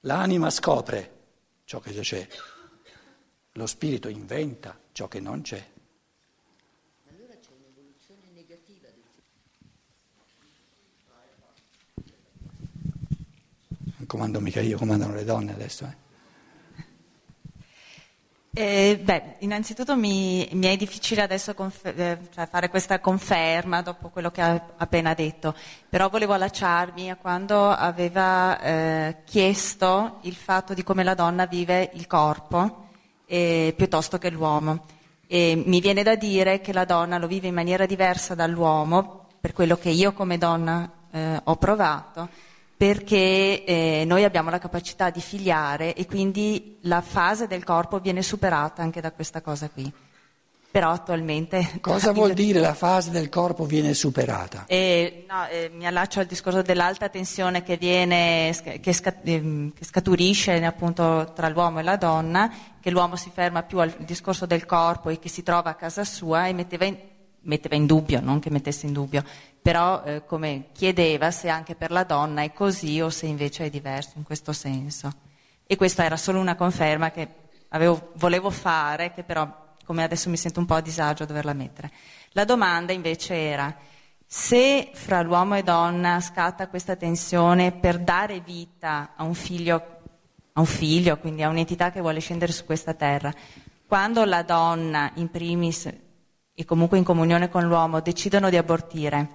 L'anima 0.00 0.50
scopre 0.50 1.16
ciò 1.64 1.78
che 1.78 1.92
già 1.92 2.02
c'è, 2.02 2.26
lo 3.52 3.66
spirito 3.66 4.08
inventa 4.08 4.76
ciò 4.90 5.06
che 5.06 5.20
non 5.20 5.42
c'è. 5.42 5.76
Comando 14.08 14.40
mica 14.40 14.60
io, 14.60 14.76
comandano 14.78 15.14
le 15.14 15.24
donne 15.24 15.52
adesso. 15.52 15.84
Eh. 15.84 16.06
Eh, 18.54 18.98
beh, 19.00 19.36
innanzitutto 19.40 19.94
mi, 19.94 20.48
mi, 20.52 20.66
è 20.66 20.76
difficile 20.76 21.22
adesso 21.22 21.54
confer- 21.54 21.96
eh, 21.96 22.18
cioè 22.34 22.48
fare 22.48 22.68
questa 22.70 22.98
conferma 22.98 23.82
dopo 23.82 24.08
quello 24.08 24.32
che 24.32 24.40
ha 24.40 24.60
appena 24.78 25.14
detto, 25.14 25.54
però 25.88 26.08
volevo 26.08 26.32
allacciarmi 26.32 27.10
a 27.10 27.16
quando 27.16 27.68
aveva 27.68 28.60
eh, 28.60 29.16
chiesto 29.24 30.18
il 30.22 30.34
fatto 30.34 30.74
di 30.74 30.82
come 30.82 31.04
la 31.04 31.14
donna 31.14 31.46
vive 31.46 31.90
il 31.94 32.08
corpo 32.08 32.88
eh, 33.26 33.74
piuttosto 33.76 34.18
che 34.18 34.30
l'uomo. 34.30 34.86
E 35.28 35.62
mi 35.64 35.80
viene 35.80 36.02
da 36.02 36.16
dire 36.16 36.60
che 36.60 36.72
la 36.72 36.86
donna 36.86 37.18
lo 37.18 37.26
vive 37.26 37.46
in 37.48 37.54
maniera 37.54 37.86
diversa 37.86 38.34
dall'uomo, 38.34 39.26
per 39.40 39.52
quello 39.52 39.76
che 39.76 39.90
io 39.90 40.12
come 40.14 40.38
donna 40.38 40.90
eh, 41.12 41.40
ho 41.44 41.56
provato, 41.56 42.28
perché 42.78 43.64
eh, 43.64 44.04
noi 44.06 44.22
abbiamo 44.22 44.50
la 44.50 44.60
capacità 44.60 45.10
di 45.10 45.20
figliare 45.20 45.94
e 45.94 46.06
quindi 46.06 46.78
la 46.82 47.00
fase 47.00 47.48
del 47.48 47.64
corpo 47.64 47.98
viene 47.98 48.22
superata 48.22 48.82
anche 48.82 49.00
da 49.00 49.10
questa 49.10 49.40
cosa 49.40 49.68
qui. 49.68 49.92
Però 50.70 50.90
attualmente... 50.92 51.78
Cosa 51.80 52.12
vuol 52.12 52.34
dire 52.34 52.60
la 52.60 52.74
fase 52.74 53.10
del 53.10 53.30
corpo 53.30 53.64
viene 53.64 53.94
superata? 53.94 54.66
Eh, 54.68 55.24
no, 55.28 55.48
eh, 55.48 55.70
mi 55.74 55.88
allaccio 55.88 56.20
al 56.20 56.26
discorso 56.26 56.62
dell'alta 56.62 57.08
tensione 57.08 57.64
che, 57.64 57.76
viene, 57.78 58.54
che, 58.80 58.92
scat, 58.92 59.16
ehm, 59.24 59.72
che 59.72 59.84
scaturisce 59.84 60.64
appunto 60.64 61.32
tra 61.34 61.48
l'uomo 61.48 61.80
e 61.80 61.82
la 61.82 61.96
donna, 61.96 62.52
che 62.80 62.90
l'uomo 62.90 63.16
si 63.16 63.30
ferma 63.34 63.64
più 63.64 63.80
al 63.80 63.92
discorso 63.98 64.46
del 64.46 64.66
corpo 64.66 65.08
e 65.08 65.18
che 65.18 65.28
si 65.28 65.42
trova 65.42 65.70
a 65.70 65.74
casa 65.74 66.04
sua 66.04 66.46
e 66.46 66.52
metteva 66.52 66.84
in, 66.84 66.96
metteva 67.48 67.74
in 67.74 67.86
dubbio, 67.86 68.20
non 68.20 68.38
che 68.38 68.50
mettesse 68.50 68.86
in 68.86 68.92
dubbio, 68.92 69.24
però 69.60 70.02
eh, 70.04 70.24
come 70.24 70.66
chiedeva 70.72 71.30
se 71.30 71.48
anche 71.48 71.74
per 71.74 71.90
la 71.90 72.04
donna 72.04 72.42
è 72.42 72.52
così 72.52 73.00
o 73.00 73.10
se 73.10 73.26
invece 73.26 73.64
è 73.66 73.70
diverso 73.70 74.12
in 74.16 74.22
questo 74.22 74.52
senso. 74.52 75.12
E 75.66 75.76
questa 75.76 76.04
era 76.04 76.16
solo 76.16 76.38
una 76.38 76.54
conferma 76.54 77.10
che 77.10 77.28
avevo, 77.70 78.12
volevo 78.14 78.50
fare, 78.50 79.12
che 79.12 79.22
però 79.22 79.66
come 79.84 80.02
adesso 80.02 80.28
mi 80.28 80.36
sento 80.36 80.60
un 80.60 80.66
po' 80.66 80.74
a 80.74 80.80
disagio 80.80 81.24
a 81.24 81.26
doverla 81.26 81.52
mettere. 81.54 81.90
La 82.32 82.44
domanda 82.44 82.92
invece 82.92 83.34
era 83.34 83.74
se 84.26 84.90
fra 84.92 85.22
l'uomo 85.22 85.56
e 85.56 85.62
donna 85.62 86.20
scatta 86.20 86.68
questa 86.68 86.96
tensione 86.96 87.72
per 87.72 87.98
dare 87.98 88.40
vita 88.40 89.14
a 89.16 89.24
un 89.24 89.34
figlio, 89.34 89.74
a 90.52 90.60
un 90.60 90.66
figlio 90.66 91.16
quindi 91.18 91.42
a 91.42 91.48
un'entità 91.48 91.90
che 91.90 92.00
vuole 92.00 92.20
scendere 92.20 92.52
su 92.52 92.66
questa 92.66 92.92
terra, 92.92 93.32
quando 93.86 94.24
la 94.26 94.42
donna 94.42 95.10
in 95.14 95.30
primis 95.30 95.90
e 96.60 96.64
comunque 96.64 96.98
in 96.98 97.04
comunione 97.04 97.48
con 97.48 97.68
l'uomo 97.68 98.00
decidono 98.00 98.50
di 98.50 98.56
abortire, 98.56 99.28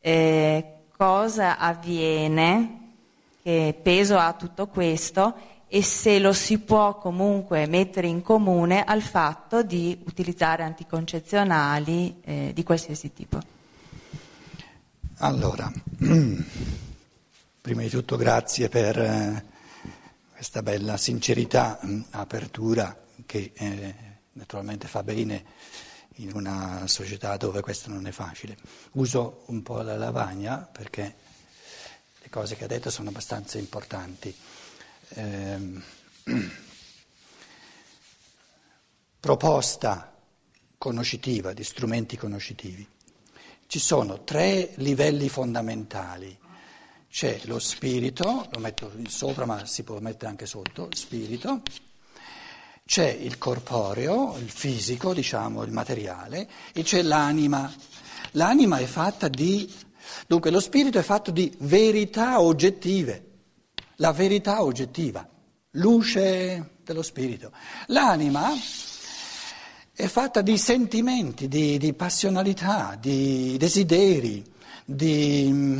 eh, 0.00 0.84
cosa 0.96 1.58
avviene, 1.58 2.94
che 3.42 3.78
peso 3.82 4.16
ha 4.16 4.32
tutto 4.32 4.66
questo 4.68 5.34
e 5.68 5.82
se 5.82 6.18
lo 6.18 6.32
si 6.32 6.58
può 6.58 6.96
comunque 6.96 7.66
mettere 7.66 8.06
in 8.06 8.22
comune 8.22 8.82
al 8.84 9.02
fatto 9.02 9.62
di 9.62 10.00
utilizzare 10.06 10.62
anticoncezionali 10.62 12.22
eh, 12.24 12.52
di 12.54 12.62
qualsiasi 12.62 13.12
tipo. 13.12 13.38
Allora, 15.18 15.70
prima 17.60 17.82
di 17.82 17.90
tutto 17.90 18.16
grazie 18.16 18.70
per 18.70 18.98
eh, 18.98 19.44
questa 20.32 20.62
bella 20.62 20.96
sincerità, 20.96 21.78
apertura 22.12 22.98
che 23.26 23.52
eh, 23.54 23.94
naturalmente 24.32 24.88
fa 24.88 25.02
bene 25.02 25.44
in 26.22 26.32
una 26.34 26.86
società 26.86 27.36
dove 27.36 27.60
questo 27.60 27.90
non 27.90 28.06
è 28.06 28.10
facile. 28.10 28.56
Uso 28.92 29.44
un 29.46 29.62
po' 29.62 29.80
la 29.82 29.96
lavagna 29.96 30.58
perché 30.58 31.16
le 32.18 32.28
cose 32.28 32.56
che 32.56 32.64
ha 32.64 32.68
detto 32.68 32.90
sono 32.90 33.08
abbastanza 33.08 33.58
importanti. 33.58 34.34
Eh, 35.08 35.82
proposta 39.20 40.16
conoscitiva, 40.78 41.52
di 41.52 41.64
strumenti 41.64 42.16
conoscitivi. 42.16 42.86
Ci 43.66 43.78
sono 43.78 44.24
tre 44.24 44.72
livelli 44.76 45.28
fondamentali. 45.28 46.38
C'è 47.10 47.40
lo 47.44 47.58
spirito, 47.58 48.48
lo 48.50 48.58
metto 48.58 48.92
sopra 49.08 49.44
ma 49.44 49.66
si 49.66 49.82
può 49.82 49.98
mettere 49.98 50.30
anche 50.30 50.46
sotto, 50.46 50.88
spirito, 50.94 51.62
c'è 52.90 53.06
il 53.06 53.38
corporeo, 53.38 54.36
il 54.38 54.50
fisico, 54.50 55.14
diciamo, 55.14 55.62
il 55.62 55.70
materiale, 55.70 56.48
e 56.72 56.82
c'è 56.82 57.02
l'anima. 57.02 57.72
L'anima 58.32 58.78
è 58.78 58.84
fatta 58.84 59.28
di, 59.28 59.72
dunque 60.26 60.50
lo 60.50 60.58
spirito 60.58 60.98
è 60.98 61.02
fatto 61.02 61.30
di 61.30 61.54
verità 61.60 62.40
oggettive, 62.40 63.26
la 63.98 64.10
verità 64.10 64.64
oggettiva, 64.64 65.24
luce 65.74 66.78
dello 66.82 67.02
spirito. 67.02 67.52
L'anima 67.86 68.50
è 69.92 70.06
fatta 70.08 70.40
di 70.40 70.58
sentimenti, 70.58 71.46
di, 71.46 71.78
di 71.78 71.92
passionalità, 71.92 72.98
di 73.00 73.56
desideri, 73.56 74.44
di 74.84 75.48
mm, 75.48 75.78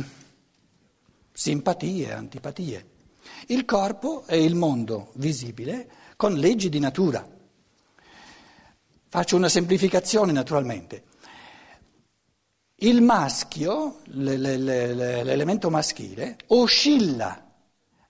simpatie, 1.33 2.13
antipatie. 2.13 2.85
Il 3.47 3.65
corpo 3.65 4.23
è 4.25 4.35
il 4.35 4.55
mondo 4.55 5.11
visibile 5.15 5.99
con 6.21 6.35
leggi 6.35 6.69
di 6.69 6.77
natura. 6.77 7.27
Faccio 9.09 9.35
una 9.35 9.49
semplificazione 9.49 10.31
naturalmente. 10.31 11.05
Il 12.75 13.01
maschio, 13.01 14.01
l'elemento 14.03 15.71
maschile, 15.71 16.37
oscilla 16.49 17.43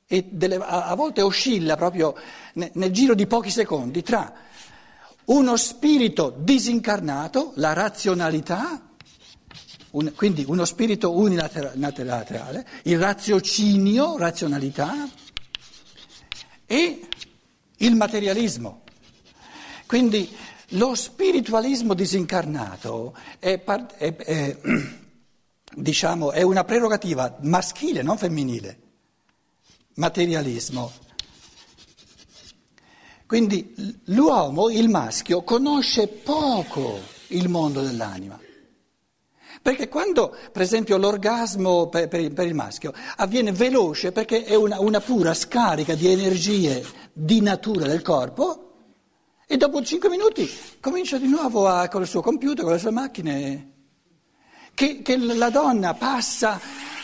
e 0.05 0.27
delle, 0.29 0.57
a, 0.57 0.93
volte 0.95 1.21
oscilla 1.21 1.77
proprio 1.77 2.13
nel, 2.55 2.91
giro 2.91 3.13
di 3.13 3.27
pochi 3.27 3.49
secondi 3.49 4.01
tra 4.01 4.33
uno 5.27 5.55
spirito 5.55 6.35
disincarnato, 6.37 7.53
la 7.55 7.71
razionalità, 7.71 8.89
un, 9.91 10.11
quindi 10.17 10.43
uno 10.45 10.65
spirito 10.65 11.15
unilaterale, 11.15 12.67
il 12.83 12.99
raziocinio, 12.99 14.17
razionalità, 14.17 15.07
e 16.65 17.07
il 17.81 17.95
materialismo. 17.95 18.81
Quindi 19.85 20.29
lo 20.69 20.95
spiritualismo 20.95 21.93
disincarnato 21.93 23.15
è, 23.39 23.61
è, 23.61 24.15
è, 24.15 24.57
diciamo, 25.75 26.31
è 26.31 26.41
una 26.41 26.63
prerogativa 26.63 27.37
maschile, 27.41 28.01
non 28.01 28.17
femminile. 28.17 28.79
Materialismo. 29.95 30.91
Quindi 33.25 33.73
l'uomo, 34.05 34.69
il 34.69 34.89
maschio, 34.89 35.43
conosce 35.43 36.07
poco 36.07 36.99
il 37.27 37.47
mondo 37.49 37.81
dell'anima. 37.81 38.39
Perché 39.61 39.87
quando, 39.89 40.35
per 40.51 40.63
esempio, 40.63 40.97
l'orgasmo 40.97 41.87
per, 41.87 42.07
per, 42.07 42.33
per 42.33 42.47
il 42.47 42.55
maschio 42.55 42.93
avviene 43.17 43.51
veloce 43.51 44.11
perché 44.11 44.43
è 44.43 44.55
una, 44.55 44.79
una 44.79 44.99
pura 44.99 45.35
scarica 45.35 45.93
di 45.93 46.07
energie 46.07 46.83
di 47.13 47.41
natura 47.41 47.85
del 47.85 48.01
corpo, 48.01 48.71
e 49.45 49.57
dopo 49.57 49.83
cinque 49.83 50.07
minuti 50.07 50.49
comincia 50.79 51.17
di 51.17 51.27
nuovo 51.27 51.67
a, 51.67 51.89
con 51.89 52.01
il 52.01 52.07
suo 52.07 52.21
computer, 52.21 52.63
con 52.63 52.71
le 52.73 52.79
sue 52.79 52.91
macchine, 52.91 53.71
che, 54.73 55.01
che 55.01 55.17
la 55.17 55.49
donna 55.49 55.93
passa 55.93 56.57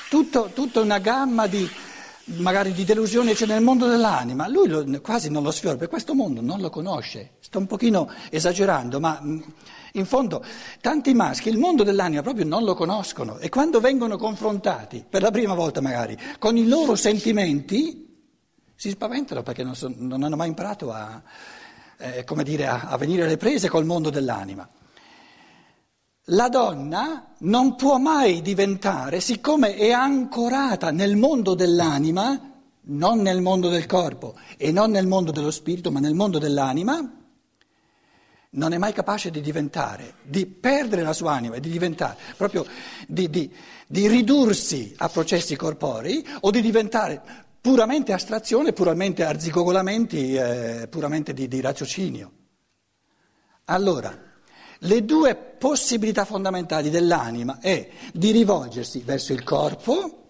tutto, 0.10 0.52
tutta 0.54 0.80
una 0.80 1.00
gamma 1.00 1.46
di, 1.46 1.70
magari 2.36 2.72
di 2.72 2.86
delusione 2.86 3.34
c'è 3.34 3.46
nel 3.46 3.62
mondo 3.62 3.88
dell'anima, 3.88 4.48
lui 4.48 4.70
lo, 4.70 4.86
quasi 5.02 5.30
non 5.30 5.44
lo 5.44 5.52
sfiora, 5.52 5.76
perché 5.76 5.92
questo 5.92 6.16
mondo 6.16 6.40
non 6.40 6.62
lo 6.62 6.70
conosce, 6.70 7.34
sto 7.40 7.60
un 7.60 7.68
pochino 7.68 8.10
esagerando, 8.30 9.02
ma 9.02 9.22
in 10.00 10.06
fondo 10.06 10.44
tanti 10.82 11.14
maschi 11.14 11.50
il 11.50 11.58
mondo 11.58 11.84
dell'anima 11.84 12.22
proprio 12.22 12.46
non 12.46 12.64
lo 12.64 12.74
conoscono 12.74 13.38
e 13.38 13.50
quando 13.50 13.80
vengono 13.80 14.18
confrontati, 14.18 15.06
per 15.08 15.22
la 15.22 15.32
prima 15.32 15.54
volta 15.54 15.82
magari, 15.82 16.18
con 16.40 16.58
i 16.58 16.68
loro 16.68 16.96
sentimenti, 16.96 18.06
si 18.76 18.90
spaventano 18.90 19.42
perché 19.44 19.64
non, 19.64 19.76
so, 19.76 19.92
non 19.96 20.24
hanno 20.24 20.36
mai 20.36 20.50
imparato 20.50 20.92
a, 20.92 21.22
eh, 21.98 22.24
dire, 22.44 22.68
a, 22.68 22.82
a 22.90 22.98
venire 22.98 23.24
alle 23.24 23.38
prese 23.38 23.70
col 23.70 23.86
mondo 23.86 24.10
dell'anima. 24.10 24.70
La 26.32 26.50
donna 26.50 27.34
non 27.40 27.76
può 27.76 27.98
mai 27.98 28.42
diventare, 28.42 29.22
siccome 29.22 29.76
è 29.76 29.92
ancorata 29.92 30.92
nel 30.92 31.16
mondo 31.16 31.56
dell'anima, 31.56 32.52
non 32.90 33.22
nel 33.22 33.42
mondo 33.42 33.70
del 33.70 33.86
corpo 33.86 34.36
e 34.58 34.72
non 34.72 34.92
nel 34.92 35.08
mondo 35.08 35.32
dello 35.32 35.52
spirito, 35.52 35.90
ma 35.90 36.00
nel 36.00 36.14
mondo 36.14 36.38
dell'anima, 36.38 37.17
non 38.52 38.74
è 38.74 38.78
mai 38.78 38.94
capace 38.94 39.30
di 39.30 39.42
diventare, 39.42 40.16
di 40.22 40.46
perdere 40.46 41.02
la 41.02 41.14
sua 41.14 41.34
anima 41.34 41.58
di 41.58 41.70
diventare, 41.70 42.18
proprio 42.38 42.66
di, 43.08 43.30
di, 43.30 43.54
di 43.88 44.08
ridursi 44.08 44.94
a 44.98 45.10
processi 45.10 45.56
corporei 45.56 46.26
o 46.42 46.52
di 46.52 46.62
diventare 46.62 47.22
puramente 47.60 48.14
astrazione, 48.14 48.74
puramente 48.74 49.24
arzigogolamenti, 49.24 50.36
eh, 50.36 50.88
puramente 50.90 51.34
di, 51.34 51.48
di 51.48 51.60
raziocinio. 51.60 52.32
Allora, 53.66 54.18
le 54.80 55.06
due 55.06 55.36
possibilità 55.36 56.24
fondamentali 56.24 56.90
dell'anima 56.90 57.60
è 57.60 57.90
di 58.14 58.32
rivolgersi 58.32 59.02
verso 59.02 59.34
il 59.34 59.44
corpo, 59.44 60.24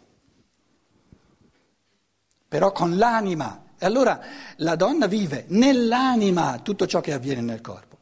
però 2.48 2.72
con 2.72 2.98
l'anima 2.98 3.62
E 3.80 3.86
allora 3.86 4.20
la 4.58 4.76
donna 4.76 5.06
vive 5.06 5.46
nell'anima 5.50 6.60
tutto 6.64 6.88
ciò 6.88 7.00
che 7.00 7.14
avviene 7.14 7.42
nel 7.42 7.62
corpo. 7.62 7.97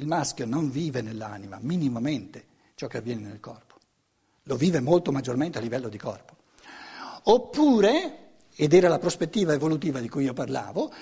Il 0.00 0.06
maschio 0.06 0.46
non 0.46 0.70
vive 0.70 1.02
nell'anima 1.02 1.58
minimamente 1.60 2.44
ciò 2.74 2.86
che 2.86 2.98
avviene 2.98 3.26
nel 3.26 3.40
corpo, 3.40 3.74
lo 4.44 4.56
vive 4.56 4.80
molto 4.80 5.10
maggiormente 5.10 5.58
a 5.58 5.60
livello 5.60 5.88
di 5.88 5.98
corpo. 5.98 6.36
Oppure, 7.24 8.28
ed 8.54 8.72
era 8.72 8.88
la 8.88 9.00
prospettiva 9.00 9.52
evolutiva 9.52 9.98
di 9.98 10.08
cui 10.08 10.24
io 10.24 10.32
parlavo, 10.32 10.92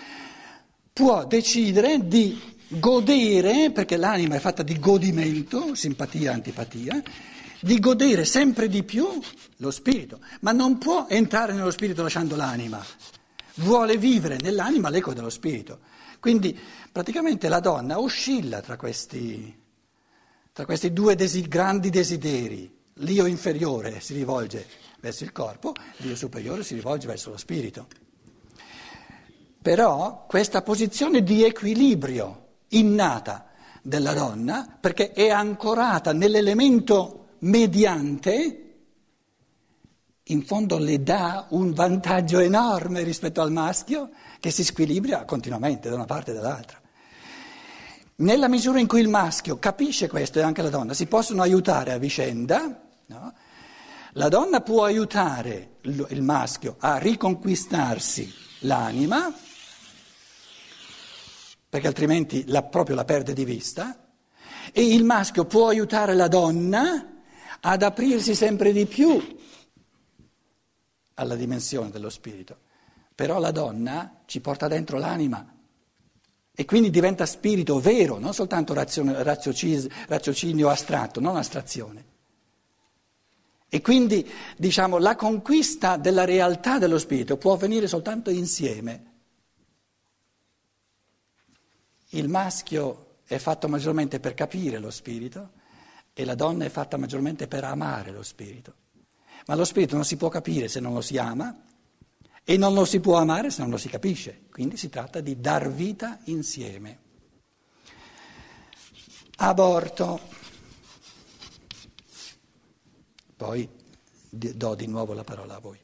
può 0.94 1.26
decidere 1.26 2.06
di 2.08 2.40
godere, 2.68 3.70
perché 3.70 3.98
l'anima 3.98 4.36
è 4.36 4.40
fatta 4.40 4.62
di 4.62 4.78
godimento, 4.78 5.74
simpatia, 5.74 6.32
antipatia, 6.32 7.02
di 7.60 7.78
godere 7.78 8.24
sempre 8.24 8.66
di 8.66 8.82
più 8.82 9.06
lo 9.58 9.70
spirito, 9.70 10.20
ma 10.40 10.52
non 10.52 10.78
può 10.78 11.06
entrare 11.06 11.52
nello 11.52 11.70
spirito 11.70 12.02
lasciando 12.02 12.34
l'anima, 12.34 12.82
vuole 13.56 13.98
vivere 13.98 14.38
nell'anima 14.40 14.88
l'eco 14.88 15.12
dello 15.12 15.30
spirito. 15.30 15.80
Quindi 16.26 16.58
praticamente 16.90 17.48
la 17.48 17.60
donna 17.60 18.00
oscilla 18.00 18.60
tra 18.60 18.76
questi, 18.76 19.56
tra 20.52 20.64
questi 20.64 20.92
due 20.92 21.14
desi, 21.14 21.42
grandi 21.42 21.88
desideri. 21.88 22.68
L'io 22.94 23.26
inferiore 23.26 24.00
si 24.00 24.14
rivolge 24.14 24.66
verso 24.98 25.22
il 25.22 25.30
corpo, 25.30 25.72
l'io 25.98 26.16
superiore 26.16 26.64
si 26.64 26.74
rivolge 26.74 27.06
verso 27.06 27.30
lo 27.30 27.36
spirito. 27.36 27.86
Però 29.62 30.24
questa 30.26 30.62
posizione 30.62 31.22
di 31.22 31.44
equilibrio 31.44 32.46
innata 32.70 33.46
della 33.80 34.12
donna, 34.12 34.78
perché 34.80 35.12
è 35.12 35.28
ancorata 35.28 36.12
nell'elemento 36.12 37.36
mediante, 37.38 38.65
in 40.28 40.44
fondo 40.44 40.78
le 40.78 41.02
dà 41.02 41.46
un 41.50 41.72
vantaggio 41.72 42.40
enorme 42.40 43.02
rispetto 43.02 43.40
al 43.40 43.52
maschio 43.52 44.10
che 44.40 44.50
si 44.50 44.64
squilibra 44.64 45.24
continuamente 45.24 45.88
da 45.88 45.94
una 45.94 46.04
parte 46.04 46.32
e 46.32 46.34
dall'altra. 46.34 46.80
Nella 48.16 48.48
misura 48.48 48.80
in 48.80 48.86
cui 48.86 49.00
il 49.00 49.08
maschio 49.08 49.58
capisce 49.58 50.08
questo 50.08 50.38
e 50.38 50.42
anche 50.42 50.62
la 50.62 50.70
donna 50.70 50.94
si 50.94 51.06
possono 51.06 51.42
aiutare 51.42 51.92
a 51.92 51.98
vicenda, 51.98 52.88
no? 53.06 53.34
la 54.12 54.28
donna 54.28 54.62
può 54.62 54.84
aiutare 54.84 55.76
il 55.82 56.22
maschio 56.22 56.76
a 56.78 56.96
riconquistarsi 56.96 58.32
l'anima, 58.60 59.32
perché 61.68 61.86
altrimenti 61.86 62.44
la, 62.46 62.62
proprio 62.62 62.96
la 62.96 63.04
perde 63.04 63.32
di 63.32 63.44
vista, 63.44 63.96
e 64.72 64.92
il 64.92 65.04
maschio 65.04 65.44
può 65.44 65.68
aiutare 65.68 66.14
la 66.14 66.26
donna 66.26 67.14
ad 67.60 67.82
aprirsi 67.82 68.34
sempre 68.34 68.72
di 68.72 68.86
più 68.86 69.35
alla 71.16 71.34
dimensione 71.34 71.90
dello 71.90 72.10
spirito. 72.10 72.56
Però 73.14 73.38
la 73.38 73.50
donna 73.50 74.22
ci 74.26 74.40
porta 74.40 74.68
dentro 74.68 74.98
l'anima 74.98 75.54
e 76.54 76.64
quindi 76.64 76.88
diventa 76.88 77.26
spirito 77.26 77.78
vero, 77.80 78.18
non 78.18 78.32
soltanto 78.32 78.72
raziocinio 78.72 80.68
astratto, 80.70 81.20
non 81.20 81.36
astrazione. 81.36 82.04
E 83.68 83.80
quindi, 83.82 84.26
diciamo, 84.56 84.96
la 84.98 85.16
conquista 85.16 85.96
della 85.96 86.24
realtà 86.24 86.78
dello 86.78 86.98
spirito 86.98 87.36
può 87.36 87.52
avvenire 87.52 87.88
soltanto 87.88 88.30
insieme. 88.30 89.12
Il 92.10 92.28
maschio 92.28 93.16
è 93.26 93.36
fatto 93.38 93.68
maggiormente 93.68 94.20
per 94.20 94.34
capire 94.34 94.78
lo 94.78 94.90
spirito 94.90 95.50
e 96.14 96.24
la 96.24 96.34
donna 96.34 96.64
è 96.64 96.70
fatta 96.70 96.96
maggiormente 96.96 97.48
per 97.48 97.64
amare 97.64 98.12
lo 98.12 98.22
spirito. 98.22 98.74
Ma 99.46 99.54
lo 99.54 99.64
spirito 99.64 99.94
non 99.94 100.04
si 100.04 100.16
può 100.16 100.28
capire 100.28 100.68
se 100.68 100.80
non 100.80 100.92
lo 100.92 101.00
si 101.00 101.18
ama 101.18 101.62
e 102.44 102.56
non 102.56 102.74
lo 102.74 102.84
si 102.84 103.00
può 103.00 103.16
amare 103.16 103.50
se 103.50 103.62
non 103.62 103.70
lo 103.70 103.76
si 103.76 103.88
capisce. 103.88 104.42
Quindi 104.50 104.76
si 104.76 104.88
tratta 104.88 105.20
di 105.20 105.40
dar 105.40 105.70
vita 105.70 106.18
insieme. 106.24 106.98
Aborto. 109.36 110.20
Poi 113.36 113.68
do 114.30 114.74
di 114.74 114.86
nuovo 114.86 115.12
la 115.12 115.24
parola 115.24 115.56
a 115.56 115.58
voi. 115.58 115.78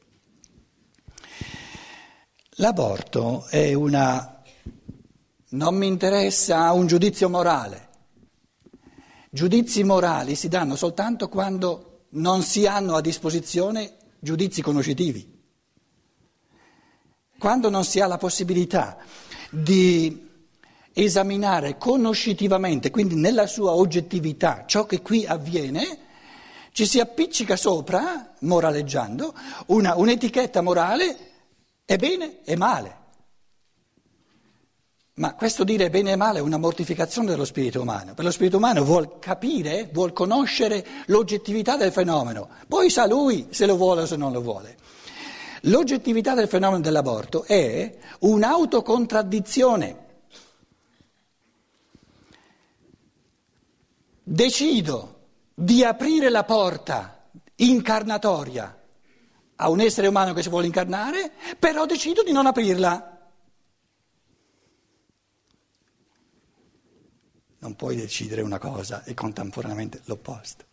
L'aborto 2.57 3.45
è 3.47 3.73
una... 3.73 4.41
non 5.49 5.75
mi 5.75 5.87
interessa 5.87 6.71
un 6.71 6.87
giudizio 6.87 7.29
morale. 7.29 7.89
Giudizi 9.29 9.83
morali 9.83 10.35
si 10.35 10.47
danno 10.47 10.75
soltanto 10.75 11.29
quando 11.29 11.92
non 12.13 12.41
si 12.41 12.65
hanno 12.65 12.95
a 12.95 13.01
disposizione 13.01 13.97
giudizi 14.19 14.61
conoscitivi. 14.61 15.31
Quando 17.37 17.69
non 17.69 17.83
si 17.83 17.99
ha 17.99 18.07
la 18.07 18.17
possibilità 18.17 18.97
di 19.49 20.29
esaminare 20.93 21.77
conoscitivamente, 21.77 22.91
quindi 22.91 23.15
nella 23.15 23.47
sua 23.47 23.73
oggettività, 23.73 24.63
ciò 24.65 24.85
che 24.85 25.01
qui 25.01 25.25
avviene, 25.25 25.99
ci 26.71 26.85
si 26.85 26.99
appiccica 26.99 27.55
sopra, 27.55 28.33
moraleggiando, 28.39 29.33
una, 29.67 29.95
un'etichetta 29.95 30.61
morale 30.61 31.17
è 31.85 31.97
bene 31.97 32.43
e 32.43 32.55
male. 32.55 33.01
Ma 35.15 35.35
questo 35.35 35.63
dire 35.63 35.91
bene 35.91 36.13
e 36.13 36.15
male 36.15 36.39
è 36.39 36.41
una 36.41 36.57
mortificazione 36.57 37.29
dello 37.29 37.45
spirito 37.45 37.79
umano. 37.79 38.15
Per 38.15 38.25
lo 38.25 38.31
spirito 38.31 38.57
umano 38.57 38.83
vuol 38.83 39.19
capire, 39.19 39.87
vuol 39.93 40.11
conoscere 40.11 40.83
l'oggettività 41.05 41.77
del 41.77 41.91
fenomeno. 41.91 42.49
Poi 42.67 42.89
sa 42.89 43.05
lui 43.05 43.47
se 43.51 43.67
lo 43.67 43.77
vuole 43.77 44.01
o 44.01 44.05
se 44.07 44.15
non 44.15 44.31
lo 44.31 44.41
vuole. 44.41 44.75
L'oggettività 45.65 46.33
del 46.33 46.47
fenomeno 46.47 46.81
dell'aborto 46.81 47.43
è 47.43 47.95
un'autocontraddizione. 48.21 49.97
Decido 54.23 55.19
di 55.53 55.83
aprire 55.83 56.29
la 56.29 56.43
porta 56.43 57.27
incarnatoria 57.57 58.81
a 59.57 59.69
un 59.69 59.79
essere 59.79 60.07
umano 60.07 60.33
che 60.33 60.41
si 60.41 60.49
vuole 60.49 60.65
incarnare, 60.65 61.31
però 61.59 61.85
decido 61.85 62.23
di 62.23 62.31
non 62.31 62.47
aprirla. 62.47 63.12
Non 67.63 67.77
puoi 67.77 67.95
decidere 67.95 68.41
una 68.41 68.57
cosa 68.59 69.05
e 69.05 69.13
contemporaneamente 69.13 70.01
l'opposto. 70.03 70.65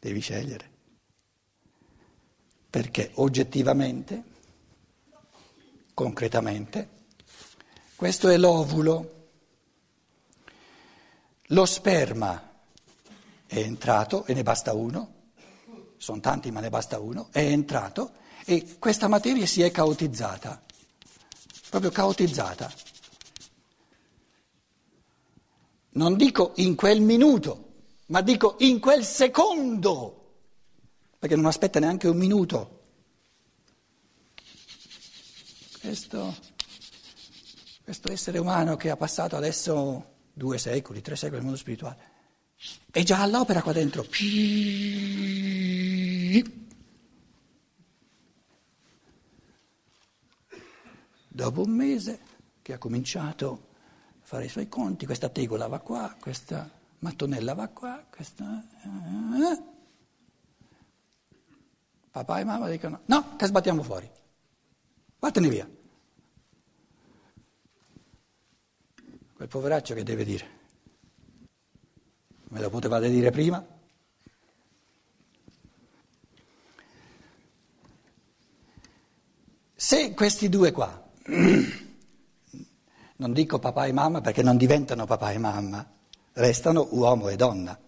Devi 0.00 0.18
scegliere. 0.18 0.70
Perché 2.68 3.12
oggettivamente, 3.14 4.24
concretamente, 5.94 6.88
questo 7.94 8.28
è 8.28 8.36
l'ovulo. 8.38 9.28
Lo 11.46 11.64
sperma 11.64 12.50
è 13.46 13.58
entrato 13.58 14.24
e 14.26 14.34
ne 14.34 14.42
basta 14.42 14.72
uno, 14.72 15.14
sono 15.96 16.18
tanti 16.18 16.50
ma 16.50 16.58
ne 16.58 16.70
basta 16.70 16.98
uno, 16.98 17.28
è 17.30 17.38
entrato 17.38 18.14
e 18.44 18.78
questa 18.80 19.06
materia 19.06 19.46
si 19.46 19.62
è 19.62 19.70
caotizzata, 19.70 20.60
proprio 21.70 21.92
caotizzata. 21.92 22.90
Non 25.94 26.16
dico 26.16 26.52
in 26.56 26.74
quel 26.74 27.02
minuto, 27.02 27.72
ma 28.06 28.22
dico 28.22 28.56
in 28.60 28.80
quel 28.80 29.04
secondo, 29.04 30.36
perché 31.18 31.36
non 31.36 31.46
aspetta 31.46 31.80
neanche 31.80 32.08
un 32.08 32.16
minuto. 32.16 32.80
Questo, 35.80 36.34
questo 37.82 38.10
essere 38.10 38.38
umano 38.38 38.76
che 38.76 38.88
ha 38.88 38.96
passato 38.96 39.36
adesso 39.36 40.14
due 40.32 40.56
secoli, 40.56 41.02
tre 41.02 41.16
secoli 41.16 41.36
nel 41.36 41.44
mondo 41.44 41.58
spirituale, 41.58 42.10
è 42.90 43.02
già 43.02 43.20
all'opera 43.20 43.60
qua 43.60 43.72
dentro. 43.72 44.06
Dopo 51.28 51.62
un 51.62 51.70
mese 51.70 52.20
che 52.62 52.72
ha 52.72 52.78
cominciato 52.78 53.70
fare 54.32 54.46
i 54.46 54.48
suoi 54.48 54.66
conti, 54.66 55.04
questa 55.04 55.28
tegola 55.28 55.66
va 55.66 55.78
qua, 55.78 56.16
questa 56.18 56.66
mattonella 57.00 57.52
va 57.52 57.68
qua, 57.68 58.02
questa... 58.08 58.64
Eh. 58.82 59.62
Papà 62.10 62.40
e 62.40 62.44
mamma 62.44 62.70
dicono 62.70 63.02
no, 63.04 63.36
che 63.36 63.44
sbattiamo 63.44 63.82
fuori, 63.82 64.10
vattene 65.18 65.48
via. 65.50 65.68
Quel 69.34 69.48
poveraccio 69.48 69.92
che 69.92 70.02
deve 70.02 70.24
dire? 70.24 70.48
Me 72.48 72.60
lo 72.60 72.70
potevate 72.70 73.10
dire 73.10 73.30
prima? 73.30 73.62
Se 79.74 80.14
questi 80.14 80.48
due 80.48 80.72
qua 80.72 81.10
non 83.22 83.32
dico 83.32 83.60
papà 83.60 83.86
e 83.86 83.92
mamma 83.92 84.20
perché 84.20 84.42
non 84.42 84.56
diventano 84.56 85.06
papà 85.06 85.30
e 85.30 85.38
mamma, 85.38 85.86
restano 86.32 86.88
uomo 86.90 87.28
e 87.28 87.36
donna. 87.36 87.78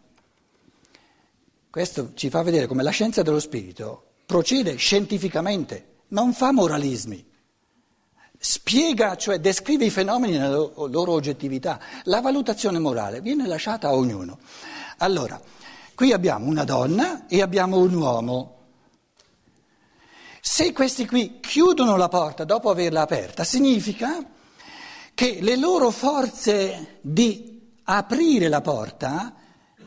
Questo 1.68 2.12
ci 2.14 2.30
fa 2.30 2.42
vedere 2.42 2.68
come 2.68 2.84
la 2.84 2.92
scienza 2.92 3.22
dello 3.22 3.40
spirito 3.40 4.12
procede 4.26 4.76
scientificamente, 4.76 6.02
non 6.08 6.32
fa 6.32 6.52
moralismi, 6.52 7.26
spiega, 8.38 9.16
cioè 9.16 9.40
descrive 9.40 9.84
i 9.84 9.90
fenomeni 9.90 10.38
nella 10.38 10.70
loro 10.86 11.12
oggettività. 11.12 11.80
La 12.04 12.20
valutazione 12.20 12.78
morale 12.78 13.20
viene 13.20 13.48
lasciata 13.48 13.88
a 13.88 13.94
ognuno. 13.94 14.38
Allora, 14.98 15.40
qui 15.96 16.12
abbiamo 16.12 16.46
una 16.46 16.62
donna 16.62 17.26
e 17.26 17.42
abbiamo 17.42 17.78
un 17.78 17.92
uomo. 17.92 18.52
Se 20.40 20.72
questi 20.72 21.06
qui 21.06 21.40
chiudono 21.40 21.96
la 21.96 22.08
porta 22.08 22.44
dopo 22.44 22.70
averla 22.70 23.00
aperta, 23.00 23.42
significa 23.42 24.24
che 25.14 25.38
le 25.40 25.56
loro 25.56 25.90
forze 25.90 26.98
di 27.00 27.78
aprire 27.84 28.48
la 28.48 28.60
porta 28.60 29.34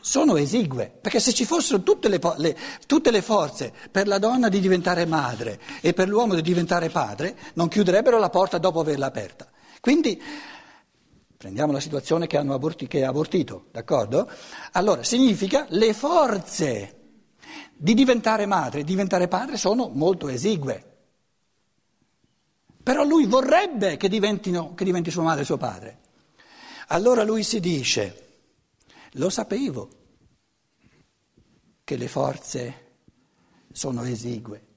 sono 0.00 0.36
esigue, 0.36 0.90
perché 1.00 1.20
se 1.20 1.34
ci 1.34 1.44
fossero 1.44 1.82
tutte 1.82 2.08
le, 2.08 2.18
le, 2.36 2.56
tutte 2.86 3.10
le, 3.10 3.20
forze 3.20 3.72
per 3.90 4.06
la 4.06 4.18
donna 4.18 4.48
di 4.48 4.60
diventare 4.60 5.04
madre 5.04 5.60
e 5.80 5.92
per 5.92 6.08
l'uomo 6.08 6.34
di 6.34 6.42
diventare 6.42 6.88
padre, 6.88 7.36
non 7.54 7.68
chiuderebbero 7.68 8.18
la 8.18 8.30
porta 8.30 8.58
dopo 8.58 8.80
averla 8.80 9.06
aperta. 9.06 9.46
Quindi 9.80 10.20
prendiamo 11.36 11.72
la 11.72 11.80
situazione 11.80 12.26
che, 12.26 12.36
hanno 12.36 12.54
aborti, 12.54 12.88
abortito, 13.02 13.66
d'accordo? 13.70 14.30
Allora 14.72 15.02
significa 15.02 15.66
le 15.70 15.92
forze 15.92 16.94
di 17.76 17.94
diventare 17.94 18.46
madre 18.46 18.80
e 18.80 18.84
diventare 18.84 19.28
padre 19.28 19.56
sono 19.56 19.90
molto 19.92 20.28
esigue. 20.28 20.87
Però 22.88 23.04
lui 23.04 23.26
vorrebbe 23.26 23.98
che, 23.98 24.08
che 24.08 24.08
diventi 24.08 25.10
sua 25.10 25.22
madre 25.22 25.42
e 25.42 25.44
suo 25.44 25.58
padre. 25.58 25.98
Allora 26.86 27.22
lui 27.22 27.42
si 27.42 27.60
dice 27.60 28.28
lo 29.12 29.28
sapevo 29.28 29.90
che 31.84 31.96
le 31.98 32.08
forze 32.08 32.92
sono 33.72 34.04
esigue. 34.04 34.68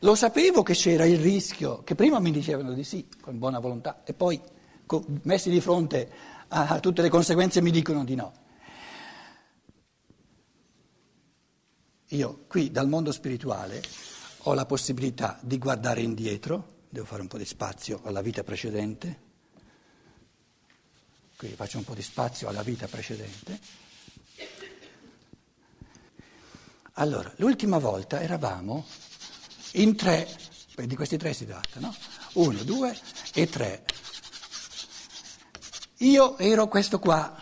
Lo 0.00 0.14
sapevo 0.14 0.62
che 0.62 0.74
c'era 0.74 1.06
il 1.06 1.18
rischio, 1.18 1.82
che 1.82 1.94
prima 1.94 2.18
mi 2.18 2.30
dicevano 2.30 2.74
di 2.74 2.84
sì, 2.84 3.08
con 3.22 3.38
buona 3.38 3.58
volontà, 3.58 4.02
e 4.04 4.12
poi 4.12 4.38
messi 5.22 5.48
di 5.48 5.62
fronte 5.62 6.10
a 6.48 6.78
tutte 6.78 7.00
le 7.00 7.08
conseguenze 7.08 7.62
mi 7.62 7.70
dicono 7.70 8.04
di 8.04 8.16
no. 8.16 8.32
Io 12.08 12.44
qui 12.46 12.70
dal 12.70 12.86
mondo 12.86 13.12
spirituale 13.12 13.82
ho 14.42 14.52
la 14.52 14.66
possibilità 14.66 15.38
di 15.40 15.56
guardare 15.56 16.02
indietro, 16.02 16.73
devo 16.94 17.06
fare 17.06 17.22
un 17.22 17.28
po' 17.28 17.38
di 17.38 17.44
spazio 17.44 18.00
alla 18.04 18.22
vita 18.22 18.44
precedente, 18.44 19.22
quindi 21.36 21.56
faccio 21.56 21.78
un 21.78 21.82
po' 21.82 21.92
di 21.92 22.02
spazio 22.02 22.46
alla 22.46 22.62
vita 22.62 22.86
precedente. 22.86 23.58
Allora, 26.92 27.32
l'ultima 27.38 27.78
volta 27.78 28.20
eravamo 28.20 28.86
in 29.72 29.96
tre, 29.96 30.28
di 30.76 30.94
questi 30.94 31.16
tre 31.16 31.34
si 31.34 31.44
tratta, 31.46 31.80
no? 31.80 31.92
Uno, 32.34 32.62
due 32.62 32.96
e 33.32 33.48
tre. 33.48 33.84
Io 35.98 36.38
ero 36.38 36.68
questo 36.68 37.00
qua. 37.00 37.36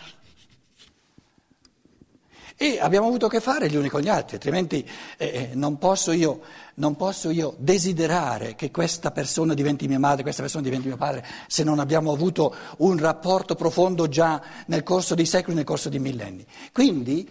E 2.55 2.79
abbiamo 2.79 3.07
avuto 3.07 3.25
a 3.25 3.29
che 3.29 3.39
fare 3.39 3.69
gli 3.69 3.75
uni 3.75 3.89
con 3.89 4.01
gli 4.01 4.09
altri, 4.09 4.35
altrimenti 4.35 4.87
eh, 5.17 5.25
eh 5.25 5.49
non, 5.53 5.77
posso 5.77 6.11
io, 6.11 6.41
non, 6.75 6.95
posso 6.95 7.31
io, 7.31 7.55
desiderare 7.57 8.55
che 8.55 8.69
questa 8.69 9.11
persona 9.11 9.53
diventi 9.53 9.87
mia 9.87 9.99
madre, 9.99 10.21
questa 10.21 10.43
persona 10.43 10.63
diventi 10.63 10.87
mio 10.87 10.97
padre, 10.97 11.25
se 11.47 11.63
non 11.63 11.79
abbiamo 11.79 12.11
avuto 12.11 12.55
un 12.77 12.97
rapporto 12.97 13.55
profondo 13.55 14.07
già 14.07 14.41
nel 14.67 14.83
corso 14.83 15.15
dei 15.15 15.25
secoli, 15.25 15.55
nel 15.55 15.65
corso 15.65 15.89
di 15.89 15.99
millenni. 15.99 16.45
Quindi 16.71 17.27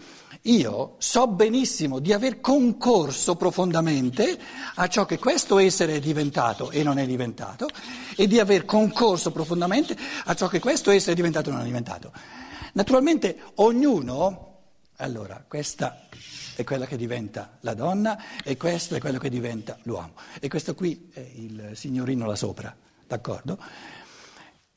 io 0.47 0.95
so 0.97 1.27
benissimo 1.27 1.99
di 1.99 2.11
aver 2.11 2.41
concorso 2.41 3.35
profondamente 3.35 4.37
a 4.75 4.87
ciò 4.87 5.05
che 5.05 5.17
questo 5.17 5.57
essere 5.57 5.95
è 5.95 5.99
diventato 5.99 6.69
e 6.69 6.83
non 6.83 6.97
è 6.97 7.05
diventato, 7.05 7.67
e 8.17 8.27
di 8.27 8.39
aver 8.39 8.65
concorso 8.65 9.31
profondamente 9.31 9.95
a 10.25 10.33
ciò 10.33 10.49
che 10.49 10.59
questo 10.59 10.91
essere 10.91 11.13
è 11.13 11.15
diventato 11.15 11.49
e 11.49 11.53
non 11.53 11.61
è 11.61 11.65
diventato. 11.65 12.11
Naturalmente 12.73 13.37
ognuno 13.55 14.52
allora, 14.97 15.43
questa 15.47 16.07
è 16.55 16.63
quella 16.63 16.85
che 16.85 16.97
diventa 16.97 17.57
la 17.61 17.73
donna 17.73 18.41
e 18.43 18.57
questo 18.57 18.95
è 18.95 18.99
quello 18.99 19.17
che 19.17 19.29
diventa 19.29 19.77
l'uomo. 19.83 20.13
E 20.39 20.47
questo 20.47 20.75
qui 20.75 21.09
è 21.11 21.27
il 21.35 21.71
signorino 21.73 22.25
là 22.25 22.35
sopra, 22.35 22.75
d'accordo? 23.07 23.57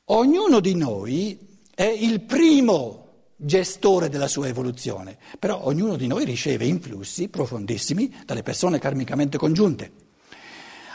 Ognuno 0.05 0.59
di 0.59 0.75
noi 0.75 1.59
è 1.75 1.83
il 1.83 2.21
primo 2.21 3.03
gestore 3.35 4.09
della 4.09 4.27
sua 4.27 4.47
evoluzione, 4.47 5.17
però 5.37 5.63
ognuno 5.65 5.95
di 5.95 6.07
noi 6.07 6.25
riceve 6.25 6.65
influssi 6.65 7.29
profondissimi 7.29 8.23
dalle 8.25 8.41
persone 8.41 8.79
karmicamente 8.79 9.37
congiunte. 9.37 9.91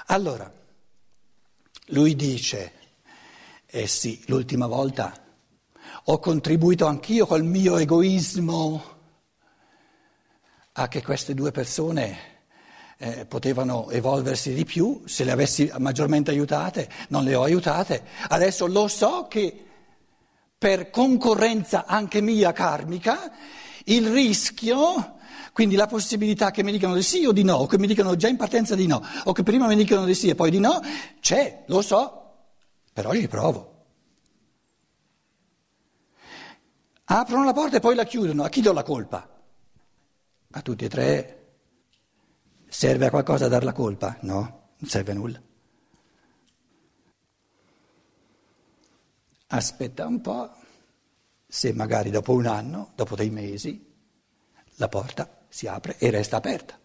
Allora, 0.06 0.52
lui 1.86 2.16
dice, 2.16 2.72
eh 3.66 3.86
sì, 3.86 4.20
l'ultima 4.26 4.66
volta 4.66 5.14
ho 6.06 6.18
contribuito 6.18 6.86
anch'io 6.86 7.26
col 7.26 7.44
mio 7.44 7.76
egoismo 7.76 8.91
a 10.72 10.88
che 10.88 11.02
queste 11.02 11.34
due 11.34 11.50
persone 11.50 12.30
eh, 12.98 13.26
potevano 13.26 13.90
evolversi 13.90 14.54
di 14.54 14.64
più, 14.64 15.02
se 15.06 15.24
le 15.24 15.32
avessi 15.32 15.70
maggiormente 15.78 16.30
aiutate, 16.30 16.88
non 17.08 17.24
le 17.24 17.34
ho 17.34 17.42
aiutate. 17.42 18.04
Adesso 18.28 18.66
lo 18.66 18.88
so 18.88 19.26
che 19.28 19.66
per 20.56 20.90
concorrenza 20.90 21.84
anche 21.86 22.20
mia 22.20 22.52
karmica, 22.52 23.32
il 23.86 24.08
rischio, 24.10 25.16
quindi 25.52 25.74
la 25.74 25.88
possibilità 25.88 26.50
che 26.52 26.62
mi 26.62 26.70
dicano 26.70 26.94
di 26.94 27.02
sì 27.02 27.26
o 27.26 27.32
di 27.32 27.42
no, 27.42 27.56
o 27.56 27.66
che 27.66 27.78
mi 27.78 27.88
dicano 27.88 28.14
già 28.14 28.28
in 28.28 28.36
partenza 28.36 28.74
di 28.74 28.86
no, 28.86 29.04
o 29.24 29.32
che 29.32 29.42
prima 29.42 29.66
mi 29.66 29.76
dicano 29.76 30.04
di 30.04 30.14
sì 30.14 30.28
e 30.28 30.34
poi 30.34 30.50
di 30.50 30.60
no, 30.60 30.80
c'è, 31.20 31.64
lo 31.66 31.82
so, 31.82 32.34
però 32.92 33.12
ci 33.12 33.26
provo. 33.26 33.70
Aprono 37.04 37.44
la 37.44 37.52
porta 37.52 37.76
e 37.76 37.80
poi 37.80 37.94
la 37.94 38.04
chiudono, 38.04 38.44
a 38.44 38.48
chi 38.48 38.60
do 38.62 38.72
la 38.72 38.84
colpa? 38.84 39.31
A 40.54 40.60
tutti 40.60 40.84
e 40.84 40.88
tre 40.88 41.38
serve 42.68 43.06
a 43.06 43.10
qualcosa 43.10 43.48
dar 43.48 43.64
la 43.64 43.72
colpa? 43.72 44.18
No, 44.20 44.72
non 44.76 44.90
serve 44.90 45.12
a 45.12 45.14
nulla. 45.14 45.42
Aspetta 49.48 50.06
un 50.06 50.20
po', 50.20 50.50
se 51.46 51.72
magari 51.72 52.10
dopo 52.10 52.32
un 52.32 52.46
anno, 52.46 52.92
dopo 52.94 53.14
dei 53.14 53.30
mesi, 53.30 53.90
la 54.76 54.88
porta 54.88 55.44
si 55.48 55.66
apre 55.66 55.96
e 55.98 56.10
resta 56.10 56.36
aperta. 56.36 56.78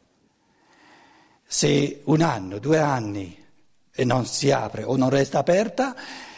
Se 1.45 2.01
un 2.05 2.21
anno, 2.21 2.59
due 2.59 2.79
anni 2.79 3.45
e 3.91 4.03
non 4.05 4.25
si 4.25 4.51
apre 4.51 4.83
o 4.83 4.95
non 4.95 5.09
resta 5.09 5.39
aperta, 5.39 5.95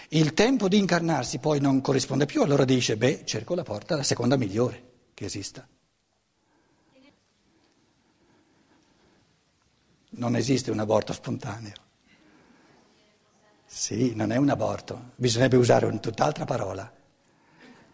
il 0.10 0.34
tempo 0.34 0.68
di 0.68 0.78
incarnarsi 0.78 1.38
poi 1.38 1.60
non 1.60 1.82
corrisponde 1.82 2.26
più, 2.26 2.42
allora 2.42 2.66
dice, 2.66 2.98
beh, 2.98 3.24
cerco 3.26 3.54
la 3.54 3.64
porta, 3.64 3.96
la 3.96 4.04
seconda 4.04 4.36
migliore 4.36 4.84
che 5.14 5.26
esista. 5.26 5.68
Non 10.12 10.36
esiste 10.36 10.72
un 10.72 10.80
aborto 10.80 11.14
spontaneo. 11.14 11.88
Sì, 13.66 14.16
non 14.16 14.32
è 14.32 14.38
un 14.38 14.50
aborto, 14.50 15.12
bisognerebbe 15.16 15.58
usare 15.58 15.86
un 15.86 16.00
tutt'altra 16.00 16.46
parola. 16.46 16.92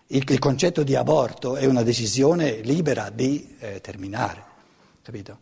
Il, 0.08 0.23
il 0.30 0.39
concetto 0.39 0.84
di 0.84 0.95
aborto 0.95 1.58
è 1.58 1.65
una 1.65 1.84
decisione 1.84 2.62
libera 2.62 3.10
di 3.10 3.56
eh, 3.60 3.82
terminare, 3.82 4.43
capito? 5.01 5.39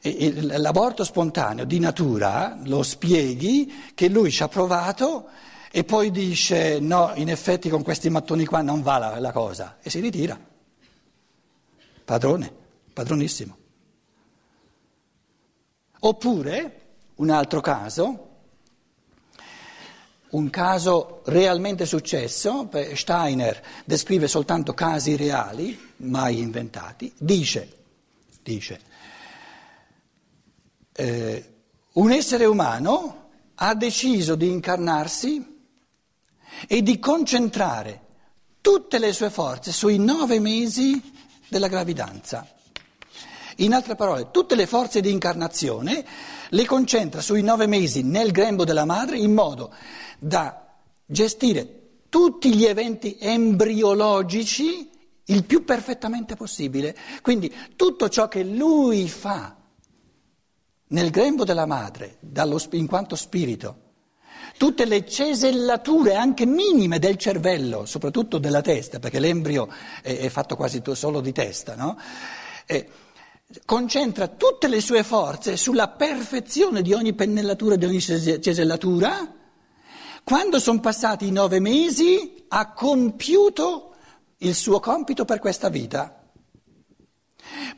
E, 0.00 0.10
il, 0.10 0.60
l'aborto 0.60 1.04
spontaneo 1.04 1.64
di 1.64 1.78
natura 1.78 2.58
lo 2.64 2.82
spieghi 2.82 3.72
che 3.94 4.08
lui 4.08 4.30
ci 4.30 4.42
ha 4.42 4.48
provato 4.48 5.28
e 5.70 5.84
poi 5.84 6.10
dice 6.10 6.78
no, 6.78 7.12
in 7.14 7.30
effetti 7.30 7.68
con 7.68 7.82
questi 7.82 8.10
mattoni 8.10 8.44
qua 8.44 8.62
non 8.62 8.82
va 8.82 8.98
la, 8.98 9.18
la 9.18 9.32
cosa 9.32 9.78
e 9.80 9.88
si 9.88 10.00
ritira. 10.00 10.38
Padrone, 12.04 12.52
padronissimo. 12.92 13.56
Oppure, 16.00 16.80
un 17.16 17.30
altro 17.30 17.60
caso, 17.60 18.26
un 20.30 20.50
caso 20.50 21.22
realmente 21.26 21.86
successo, 21.86 22.68
Steiner 22.94 23.62
descrive 23.84 24.28
soltanto 24.28 24.74
casi 24.74 25.16
reali, 25.16 25.78
mai 25.96 26.40
inventati, 26.40 27.12
dice, 27.16 27.76
dice 28.42 28.80
eh, 31.00 31.52
un 31.92 32.10
essere 32.10 32.44
umano 32.44 33.30
ha 33.54 33.74
deciso 33.74 34.34
di 34.34 34.50
incarnarsi 34.50 35.56
e 36.66 36.82
di 36.82 36.98
concentrare 36.98 38.06
tutte 38.60 38.98
le 38.98 39.12
sue 39.12 39.30
forze 39.30 39.70
sui 39.70 39.98
nove 39.98 40.40
mesi 40.40 41.00
della 41.48 41.68
gravidanza. 41.68 42.46
In 43.60 43.72
altre 43.72 43.96
parole, 43.96 44.30
tutte 44.30 44.54
le 44.54 44.66
forze 44.66 45.00
di 45.00 45.10
incarnazione 45.10 46.04
le 46.50 46.64
concentra 46.64 47.20
sui 47.20 47.42
nove 47.42 47.66
mesi 47.66 48.02
nel 48.02 48.30
grembo 48.30 48.64
della 48.64 48.84
madre 48.84 49.18
in 49.18 49.32
modo 49.32 49.74
da 50.18 50.76
gestire 51.04 51.78
tutti 52.08 52.54
gli 52.54 52.64
eventi 52.64 53.16
embriologici 53.18 54.90
il 55.24 55.44
più 55.44 55.64
perfettamente 55.64 56.36
possibile. 56.36 56.96
Quindi 57.20 57.52
tutto 57.74 58.08
ciò 58.08 58.28
che 58.28 58.44
lui 58.44 59.08
fa 59.08 59.56
nel 60.90 61.10
grembo 61.10 61.44
della 61.44 61.66
madre, 61.66 62.18
in 62.70 62.86
quanto 62.86 63.16
spirito, 63.16 63.86
tutte 64.56 64.84
le 64.86 65.04
cesellature 65.04 66.14
anche 66.14 66.46
minime 66.46 66.98
del 66.98 67.16
cervello, 67.16 67.84
soprattutto 67.86 68.38
della 68.38 68.62
testa, 68.62 69.00
perché 69.00 69.18
l'embrio 69.18 69.68
è, 70.00 70.16
è 70.16 70.28
fatto 70.28 70.56
quasi 70.56 70.80
solo 70.94 71.20
di 71.20 71.32
testa, 71.32 71.74
no? 71.74 71.98
E 72.64 72.88
concentra 73.64 74.28
tutte 74.28 74.68
le 74.68 74.80
sue 74.80 75.02
forze 75.02 75.56
sulla 75.56 75.88
perfezione 75.88 76.82
di 76.82 76.92
ogni 76.92 77.14
pennellatura, 77.14 77.76
di 77.76 77.84
ogni 77.84 78.00
cesellatura. 78.00 79.34
Quando 80.22 80.58
sono 80.58 80.80
passati 80.80 81.26
i 81.26 81.32
nove 81.32 81.58
mesi 81.58 82.44
ha 82.48 82.72
compiuto 82.72 83.94
il 84.38 84.54
suo 84.54 84.80
compito 84.80 85.24
per 85.24 85.38
questa 85.38 85.68
vita 85.68 86.18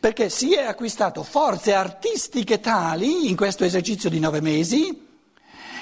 perché 0.01 0.31
si 0.31 0.55
è 0.55 0.63
acquistato 0.63 1.23
forze 1.23 1.75
artistiche 1.75 2.61
tali 2.61 3.29
in 3.29 3.37
questo 3.37 3.65
esercizio 3.65 4.11
di 4.11 4.19
nove 4.19 4.41
mesi 4.41 5.07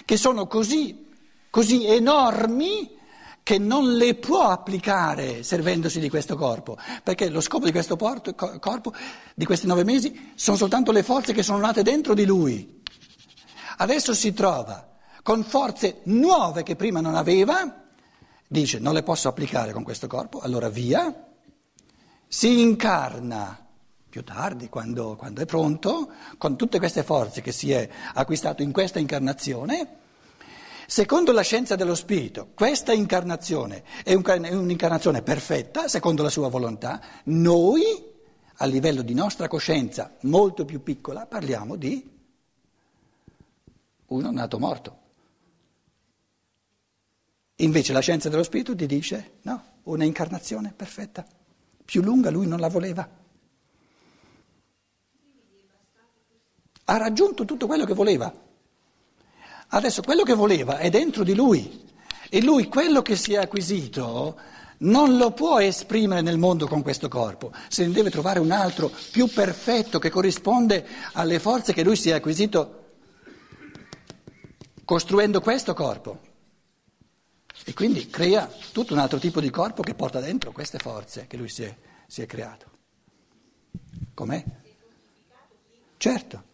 che 0.05 0.17
sono 0.17 0.47
così, 0.47 1.07
così 1.51 1.87
enormi 1.87 2.98
che 3.49 3.57
non 3.57 3.95
le 3.95 4.15
può 4.15 4.51
applicare 4.51 5.43
servendosi 5.43 6.01
di 6.01 6.11
questo 6.11 6.37
corpo, 6.37 6.77
perché 7.03 7.31
lo 7.31 7.41
scopo 7.41 7.65
di 7.65 7.71
questo 7.71 7.97
porto, 7.97 8.35
corpo, 8.35 8.93
di 9.35 9.47
questi 9.47 9.67
nove 9.67 9.85
mesi, 9.85 10.33
sono 10.35 10.59
soltanto 10.59 10.93
le 10.93 11.03
forze 11.03 11.33
che 11.33 11.43
sono 11.43 11.57
nate 11.57 11.83
dentro 11.83 12.13
di 12.13 12.27
lui. 12.27 12.83
Adesso 13.79 14.13
si 14.13 14.35
trova 14.35 14.99
con 15.23 15.45
forze 15.45 16.01
nuove 16.03 16.63
che 16.63 16.77
prima 16.77 17.01
non 17.01 17.15
aveva, 17.15 17.87
dice 18.47 18.81
non 18.81 18.93
le 18.93 19.03
posso 19.03 19.29
applicare 19.29 19.73
con 19.73 19.83
questo 19.83 20.09
corpo, 20.09 20.41
allora 20.41 20.69
via, 20.69 21.11
si 22.27 22.61
incarna 22.61 23.67
più 24.11 24.25
tardi, 24.25 24.69
quando, 24.69 25.17
quando, 25.17 25.41
è 25.41 25.47
pronto, 25.47 26.13
con 26.37 26.59
tutte 26.59 26.77
queste 26.77 27.03
forze 27.03 27.41
che 27.41 27.53
si 27.53 27.73
è 27.73 27.89
acquistato 28.13 28.61
in 28.61 28.73
questa 28.73 28.99
incarnazione. 28.99 29.98
Secondo 30.91 31.33
la 31.33 31.43
scienza 31.43 31.77
dello 31.77 31.95
spirito, 31.95 32.53
questa 32.55 32.95
incarnazione 32.95 33.85
è 34.03 34.15
un'incarnazione 34.15 35.21
perfetta, 35.21 35.87
secondo 35.87 36.23
la 36.23 36.31
sua 36.31 36.49
volontà. 36.49 36.99
Noi, 37.25 37.83
a 38.55 38.65
livello 38.65 39.03
di 39.03 39.13
nostra 39.13 39.49
coscienza 39.49 40.17
molto 40.23 40.65
più 40.65 40.83
piccola, 40.83 41.27
parliamo 41.27 41.77
di 41.77 42.11
uno 44.07 44.31
nato 44.31 44.59
morto. 44.59 44.99
Invece 47.57 47.93
la 47.93 48.01
scienza 48.01 48.31
dello 48.31 48.43
spirito 48.43 48.75
ti 48.75 48.87
dice 48.87 49.33
no, 49.43 49.63
una 49.83 50.05
incarnazione 50.05 50.73
perfetta. 50.75 51.27
Più 51.85 52.01
lunga 52.01 52.31
lui 52.31 52.47
non 52.47 52.61
la 52.61 52.69
voleva. 52.69 53.07
ha 56.91 56.97
raggiunto 56.97 57.45
tutto 57.45 57.67
quello 57.67 57.85
che 57.85 57.93
voleva. 57.93 58.33
Adesso 59.69 60.03
quello 60.03 60.23
che 60.23 60.35
voleva 60.35 60.79
è 60.79 60.89
dentro 60.89 61.25
di 61.25 61.35
lui 61.35 61.87
e 62.31 62.43
lui 62.43 62.69
quello 62.69 63.03
che 63.03 63.17
si 63.17 63.35
è 63.35 63.37
acquisito 63.37 64.39
non 64.79 65.17
lo 65.17 65.33
può 65.33 65.61
esprimere 65.61 66.21
nel 66.21 66.39
mondo 66.39 66.67
con 66.67 66.83
questo 66.83 67.09
corpo, 67.09 67.53
se 67.69 67.87
ne 67.87 67.93
deve 67.93 68.11
trovare 68.11 68.39
un 68.39 68.51
altro 68.51 68.91
più 69.11 69.27
perfetto 69.27 69.99
che 69.99 70.11
corrisponde 70.11 70.87
alle 71.13 71.39
forze 71.39 71.73
che 71.73 71.83
lui 71.83 71.97
si 71.97 72.11
è 72.11 72.15
acquisito 72.15 72.75
costruendo 74.85 75.41
questo 75.41 75.75
corpo. 75.75 76.27
E 77.65 77.75
quindi 77.75 78.09
crea 78.09 78.49
tutto 78.73 78.95
un 78.95 79.01
altro 79.01 79.19
tipo 79.19 79.41
di 79.41 79.51
corpo 79.51 79.83
che 79.83 79.95
porta 79.95 80.21
dentro 80.21 80.53
queste 80.53 80.79
forze 80.79 81.27
che 81.27 81.37
lui 81.37 81.49
si 81.49 81.65
è, 81.65 81.77
si 82.07 82.23
è 82.23 82.27
creato. 82.27 82.71
Com'è? 84.15 84.43
Certo. 85.99 86.48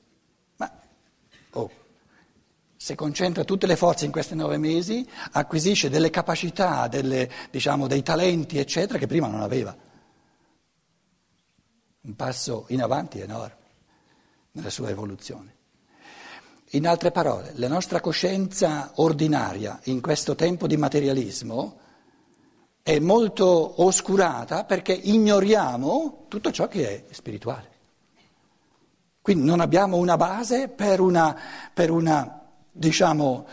Se 2.85 2.97
concentra 2.97 3.44
tutte 3.44 3.66
le 3.66 3.77
forze 3.77 4.05
in 4.05 4.12
questi 4.12 4.35
nove 4.35 4.59
mesi, 4.59 5.09
acquisisce 5.33 5.88
delle 5.88 6.11
capacità, 6.11 6.87
delle, 6.87 7.31
diciamo, 7.51 7.87
dei 7.87 8.03
talenti, 8.03 8.59
eccetera, 8.59 8.99
che 8.99 9.07
prima 9.07 9.27
non 9.27 9.40
aveva. 9.40 9.75
Un 12.03 12.14
passo 12.14 12.66
in 12.68 12.83
avanti 12.83 13.20
enorme 13.20 13.57
nella 14.51 14.68
sua 14.68 14.90
evoluzione. 14.90 15.55
In 16.73 16.87
altre 16.87 17.11
parole, 17.11 17.53
la 17.55 17.68
nostra 17.68 18.03
coscienza 18.03 18.90
ordinaria 18.97 19.81
in 19.85 20.03
questo 20.03 20.35
tempo 20.35 20.66
di 20.66 20.77
materialismo 20.77 21.79
è 22.83 22.99
molto 22.99 23.83
oscurata 23.83 24.64
perché 24.64 24.92
ignoriamo 24.92 26.27
tutto 26.29 26.53
ciò 26.53 26.68
che 26.68 27.07
è 27.09 27.14
spirituale. 27.14 27.70
Quindi 29.23 29.47
non 29.47 29.61
abbiamo 29.61 29.97
una 29.97 30.18
base 30.18 30.68
per 30.68 31.01
una, 31.01 31.35
per 31.73 31.90
una, 31.90 32.43
diciamo, 32.74 33.46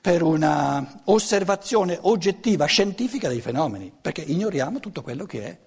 per 0.00 0.22
una 0.22 1.00
osservazione 1.04 1.96
oggettiva, 2.02 2.66
scientifica 2.66 3.28
dei 3.28 3.40
fenomeni, 3.40 3.92
perché 3.98 4.20
ignoriamo 4.20 4.80
tutto 4.80 5.02
quello 5.02 5.24
che 5.24 5.44
è 5.44 5.58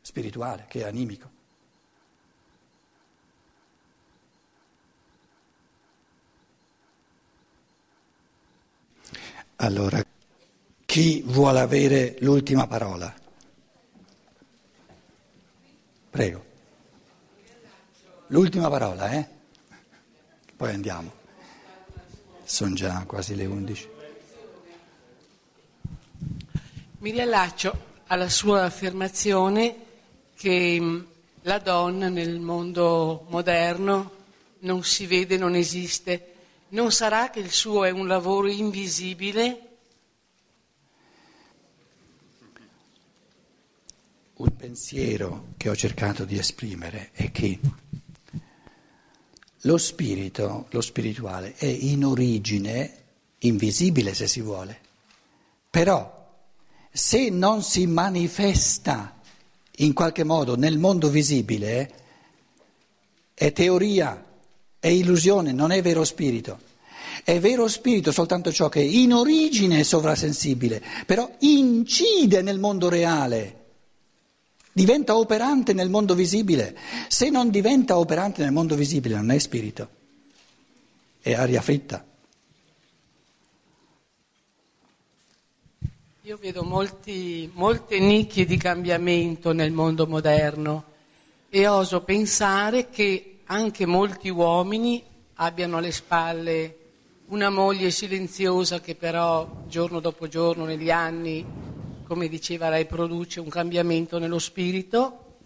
spirituale, 0.00 0.64
che 0.68 0.80
è 0.80 0.84
animico. 0.84 1.30
Allora, 9.56 10.02
chi 10.84 11.22
vuole 11.24 11.60
avere 11.60 12.16
l'ultima 12.20 12.66
parola? 12.66 13.14
Prego. 16.10 16.44
L'ultima 18.28 18.68
parola, 18.68 19.10
eh? 19.12 19.28
Poi 20.56 20.72
andiamo. 20.72 21.15
Sono 22.46 22.74
già 22.74 23.02
quasi 23.08 23.34
le 23.34 23.44
11. 23.44 23.88
Mi 26.98 27.10
riallaccio 27.10 27.76
alla 28.06 28.28
sua 28.28 28.62
affermazione 28.62 29.74
che 30.36 30.78
mm, 30.80 31.00
la 31.42 31.58
donna 31.58 32.08
nel 32.08 32.38
mondo 32.38 33.26
moderno 33.30 34.12
non 34.60 34.84
si 34.84 35.06
vede, 35.06 35.36
non 35.36 35.56
esiste. 35.56 36.34
Non 36.68 36.92
sarà 36.92 37.30
che 37.30 37.40
il 37.40 37.50
suo 37.50 37.82
è 37.82 37.90
un 37.90 38.06
lavoro 38.06 38.46
invisibile? 38.46 39.78
Un 44.34 44.54
pensiero 44.54 45.48
che 45.56 45.68
ho 45.68 45.74
cercato 45.74 46.24
di 46.24 46.38
esprimere 46.38 47.10
è 47.10 47.32
che 47.32 47.58
lo 49.66 49.78
spirito, 49.78 50.66
lo 50.70 50.80
spirituale, 50.80 51.54
è 51.56 51.66
in 51.66 52.04
origine 52.04 52.92
invisibile 53.40 54.14
se 54.14 54.28
si 54.28 54.40
vuole, 54.40 54.78
però 55.68 56.14
se 56.90 57.28
non 57.28 57.62
si 57.62 57.86
manifesta 57.86 59.20
in 59.78 59.92
qualche 59.92 60.24
modo 60.24 60.56
nel 60.56 60.78
mondo 60.78 61.10
visibile, 61.10 61.90
è 63.34 63.52
teoria, 63.52 64.24
è 64.78 64.88
illusione, 64.88 65.52
non 65.52 65.72
è 65.72 65.82
vero 65.82 66.04
spirito. 66.04 66.60
È 67.22 67.38
vero 67.40 67.66
spirito 67.66 68.12
soltanto 68.12 68.52
ciò 68.52 68.68
che 68.68 68.80
in 68.80 69.12
origine 69.12 69.80
è 69.80 69.82
sovrasensibile, 69.82 70.82
però 71.06 71.28
incide 71.40 72.40
nel 72.40 72.58
mondo 72.58 72.88
reale 72.88 73.64
diventa 74.76 75.16
operante 75.16 75.72
nel 75.72 75.88
mondo 75.88 76.14
visibile. 76.14 76.76
Se 77.08 77.30
non 77.30 77.48
diventa 77.48 77.96
operante 77.96 78.42
nel 78.42 78.52
mondo 78.52 78.74
visibile 78.74 79.14
non 79.14 79.30
è 79.30 79.38
spirito, 79.38 79.88
è 81.18 81.32
aria 81.32 81.62
fritta. 81.62 82.04
Io 86.20 86.36
vedo 86.36 86.62
molti, 86.62 87.50
molte 87.54 87.98
nicchie 87.98 88.44
di 88.44 88.58
cambiamento 88.58 89.52
nel 89.52 89.72
mondo 89.72 90.06
moderno 90.06 90.84
e 91.48 91.66
oso 91.66 92.02
pensare 92.02 92.90
che 92.90 93.38
anche 93.46 93.86
molti 93.86 94.28
uomini 94.28 95.02
abbiano 95.36 95.78
alle 95.78 95.92
spalle 95.92 96.76
una 97.28 97.48
moglie 97.48 97.90
silenziosa 97.90 98.80
che 98.80 98.94
però 98.94 99.62
giorno 99.68 100.00
dopo 100.00 100.28
giorno 100.28 100.66
negli 100.66 100.90
anni 100.90 101.65
come 102.06 102.28
diceva 102.28 102.68
lei, 102.68 102.86
produce 102.86 103.40
un 103.40 103.48
cambiamento 103.48 104.18
nello 104.18 104.38
spirito, 104.38 105.38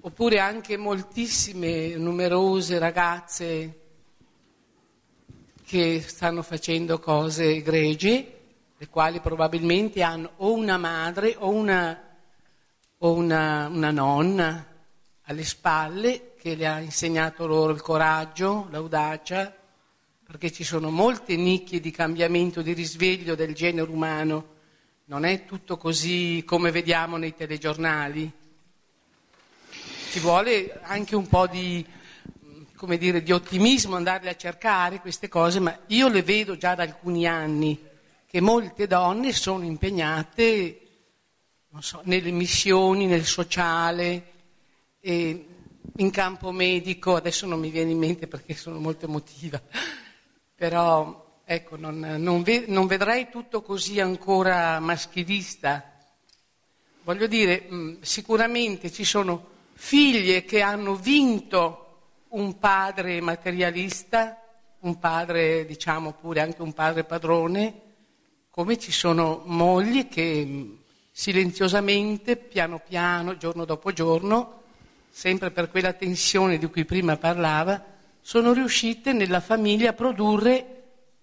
oppure 0.00 0.38
anche 0.38 0.76
moltissime, 0.76 1.96
numerose 1.96 2.78
ragazze 2.78 3.80
che 5.64 6.00
stanno 6.06 6.42
facendo 6.42 7.00
cose 7.00 7.56
egregie, 7.56 8.34
le 8.76 8.88
quali 8.88 9.18
probabilmente 9.18 10.02
hanno 10.02 10.30
o 10.36 10.52
una 10.52 10.76
madre 10.76 11.34
o 11.38 11.50
una, 11.50 12.00
o 12.98 13.12
una, 13.12 13.66
una 13.66 13.90
nonna 13.90 14.64
alle 15.22 15.44
spalle 15.44 16.34
che 16.38 16.54
le 16.54 16.68
ha 16.68 16.78
insegnato 16.78 17.46
loro 17.46 17.72
il 17.72 17.82
coraggio, 17.82 18.68
l'audacia, 18.70 19.52
perché 20.24 20.52
ci 20.52 20.62
sono 20.62 20.88
molte 20.90 21.34
nicchie 21.34 21.80
di 21.80 21.90
cambiamento, 21.90 22.62
di 22.62 22.74
risveglio 22.74 23.34
del 23.34 23.54
genere 23.54 23.90
umano 23.90 24.54
non 25.08 25.24
è 25.24 25.44
tutto 25.44 25.76
così 25.76 26.42
come 26.46 26.70
vediamo 26.70 27.16
nei 27.16 27.34
telegiornali. 27.34 28.32
Ci 30.10 30.18
vuole 30.20 30.80
anche 30.82 31.14
un 31.14 31.28
po' 31.28 31.46
di 31.46 31.84
dire, 32.98 33.22
di 33.22 33.32
ottimismo 33.32 33.96
andarle 33.96 34.30
a 34.30 34.36
cercare 34.36 35.00
queste 35.00 35.28
cose, 35.28 35.60
ma 35.60 35.78
io 35.88 36.08
le 36.08 36.22
vedo 36.22 36.56
già 36.56 36.74
da 36.74 36.82
alcuni 36.82 37.26
anni 37.26 37.78
che 38.26 38.40
molte 38.40 38.86
donne 38.86 39.32
sono 39.32 39.64
impegnate 39.64 40.80
so, 41.78 42.00
nelle 42.04 42.30
missioni, 42.30 43.06
nel 43.06 43.24
sociale, 43.24 44.32
in 45.00 46.10
campo 46.10 46.50
medico, 46.50 47.14
adesso 47.14 47.46
non 47.46 47.60
mi 47.60 47.70
viene 47.70 47.92
in 47.92 47.98
mente 47.98 48.26
perché 48.26 48.54
sono 48.54 48.80
molto 48.80 49.06
emotiva, 49.06 49.62
però 50.54 51.24
ecco, 51.48 51.76
non, 51.76 52.00
non, 52.18 52.42
ve, 52.42 52.64
non 52.66 52.88
vedrei 52.88 53.28
tutto 53.30 53.62
così 53.62 54.00
ancora 54.00 54.80
maschilista. 54.80 55.92
Voglio 57.04 57.28
dire, 57.28 57.68
sicuramente 58.00 58.90
ci 58.90 59.04
sono 59.04 59.54
figlie 59.74 60.44
che 60.44 60.60
hanno 60.60 60.96
vinto 60.96 61.82
un 62.30 62.58
padre 62.58 63.20
materialista, 63.20 64.42
un 64.80 64.98
padre, 64.98 65.64
diciamo 65.66 66.14
pure 66.14 66.40
anche 66.40 66.62
un 66.62 66.72
padre 66.72 67.04
padrone, 67.04 67.82
come 68.50 68.76
ci 68.76 68.90
sono 68.90 69.42
mogli 69.44 70.08
che 70.08 70.78
silenziosamente, 71.12 72.36
piano 72.36 72.80
piano, 72.80 73.36
giorno 73.36 73.64
dopo 73.64 73.92
giorno, 73.92 74.62
sempre 75.10 75.52
per 75.52 75.70
quella 75.70 75.92
tensione 75.92 76.58
di 76.58 76.66
cui 76.66 76.84
prima 76.84 77.16
parlava, 77.16 77.94
sono 78.20 78.52
riuscite 78.52 79.12
nella 79.12 79.40
famiglia 79.40 79.90
a 79.90 79.92
produrre, 79.92 80.75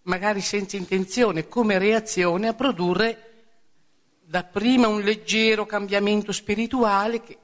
magari 0.03 0.41
senza 0.41 0.77
intenzione, 0.77 1.47
come 1.47 1.77
reazione, 1.77 2.47
a 2.47 2.53
produrre 2.53 3.31
dapprima 4.25 4.87
un 4.87 5.01
leggero 5.01 5.65
cambiamento 5.65 6.31
spirituale, 6.31 7.21
che, 7.21 7.37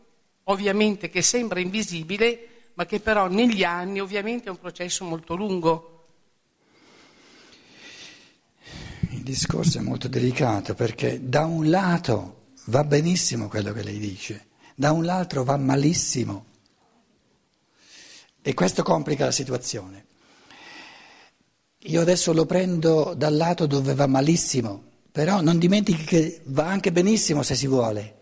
ovviamente 0.46 1.10
che 1.10 1.22
sembra 1.22 1.60
invisibile, 1.60 2.72
ma 2.74 2.86
che 2.86 3.00
però 3.00 3.28
negli 3.28 3.64
anni 3.64 4.00
ovviamente 4.00 4.48
è 4.48 4.50
un 4.50 4.60
processo 4.60 5.04
molto 5.04 5.36
lungo. 5.36 5.94
Il 9.12 9.22
discorso 9.24 9.80
è 9.80 9.82
molto 9.82 10.08
delicato 10.08 10.74
perché 10.74 11.20
da 11.22 11.46
un 11.46 11.70
lato 11.70 12.52
va 12.66 12.84
benissimo 12.84 13.48
quello 13.48 13.74
che 13.74 13.84
lei 13.84 14.00
dice, 14.00 14.48
da 14.76 14.92
un 14.92 15.04
lato 15.04 15.44
va 15.44 15.58
malissimo 15.58 16.46
e 18.42 18.54
questo 18.54 18.82
complica 18.82 19.26
la 19.26 19.32
situazione. 19.32 20.06
Io 21.84 22.02
adesso 22.02 22.34
lo 22.34 22.46
prendo 22.46 23.14
dal 23.16 23.38
lato 23.38 23.66
dove 23.66 23.94
va 23.94 24.06
malissimo, 24.06 24.84
però 25.14 25.40
non 25.40 25.58
dimentichi 25.58 26.04
che 26.04 26.42
va 26.48 26.68
anche 26.68 26.92
benissimo 26.92 27.42
se 27.42 27.56
si 27.56 27.68
vuole. 27.68 28.16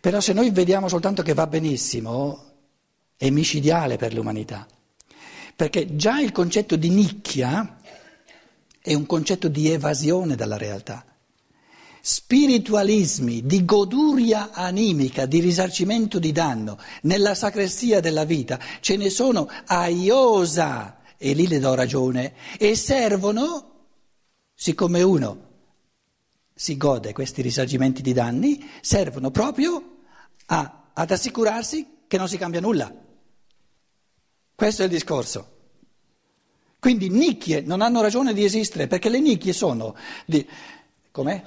Però 0.00 0.18
se 0.18 0.32
noi 0.32 0.50
vediamo 0.50 0.88
soltanto 0.88 1.22
che 1.22 1.34
va 1.34 1.46
benissimo, 1.46 2.44
è 3.18 3.28
micidiale 3.28 3.96
per 3.96 4.14
l'umanità, 4.14 4.66
perché 5.54 5.94
già 5.94 6.20
il 6.20 6.32
concetto 6.32 6.76
di 6.76 6.88
nicchia 6.88 7.78
è 8.80 8.94
un 8.94 9.04
concetto 9.04 9.48
di 9.48 9.68
evasione 9.68 10.34
dalla 10.34 10.56
realtà. 10.56 11.04
Spiritualismi 12.00 13.44
di 13.44 13.62
goduria 13.66 14.52
animica, 14.52 15.26
di 15.26 15.40
risarcimento 15.40 16.18
di 16.18 16.32
danno 16.32 16.78
nella 17.02 17.34
sacrestia 17.34 18.00
della 18.00 18.24
vita 18.24 18.58
ce 18.80 18.96
ne 18.96 19.10
sono 19.10 19.48
a 19.66 19.86
iosa, 19.88 21.00
e 21.16 21.32
lì 21.32 21.46
le 21.46 21.58
do 21.58 21.74
ragione, 21.74 22.34
e 22.58 22.74
servono, 22.74 23.86
siccome 24.54 25.02
uno 25.02 25.44
si 26.54 26.76
gode 26.76 27.12
questi 27.12 27.42
risarcimenti 27.42 28.00
di 28.00 28.12
danni, 28.12 28.66
servono 28.80 29.30
proprio 29.30 29.98
a, 30.46 30.90
ad 30.92 31.10
assicurarsi 31.10 32.04
che 32.06 32.16
non 32.16 32.28
si 32.28 32.38
cambia 32.38 32.60
nulla. 32.60 32.92
Questo 34.54 34.82
è 34.82 34.84
il 34.86 34.90
discorso. 34.90 35.54
Quindi 36.78 37.10
nicchie 37.10 37.60
non 37.60 37.82
hanno 37.82 38.00
ragione 38.00 38.32
di 38.32 38.44
esistere 38.44 38.86
perché 38.86 39.08
le 39.08 39.20
nicchie 39.20 39.52
sono, 39.52 39.94
di, 40.24 40.46
com'è? 41.10 41.42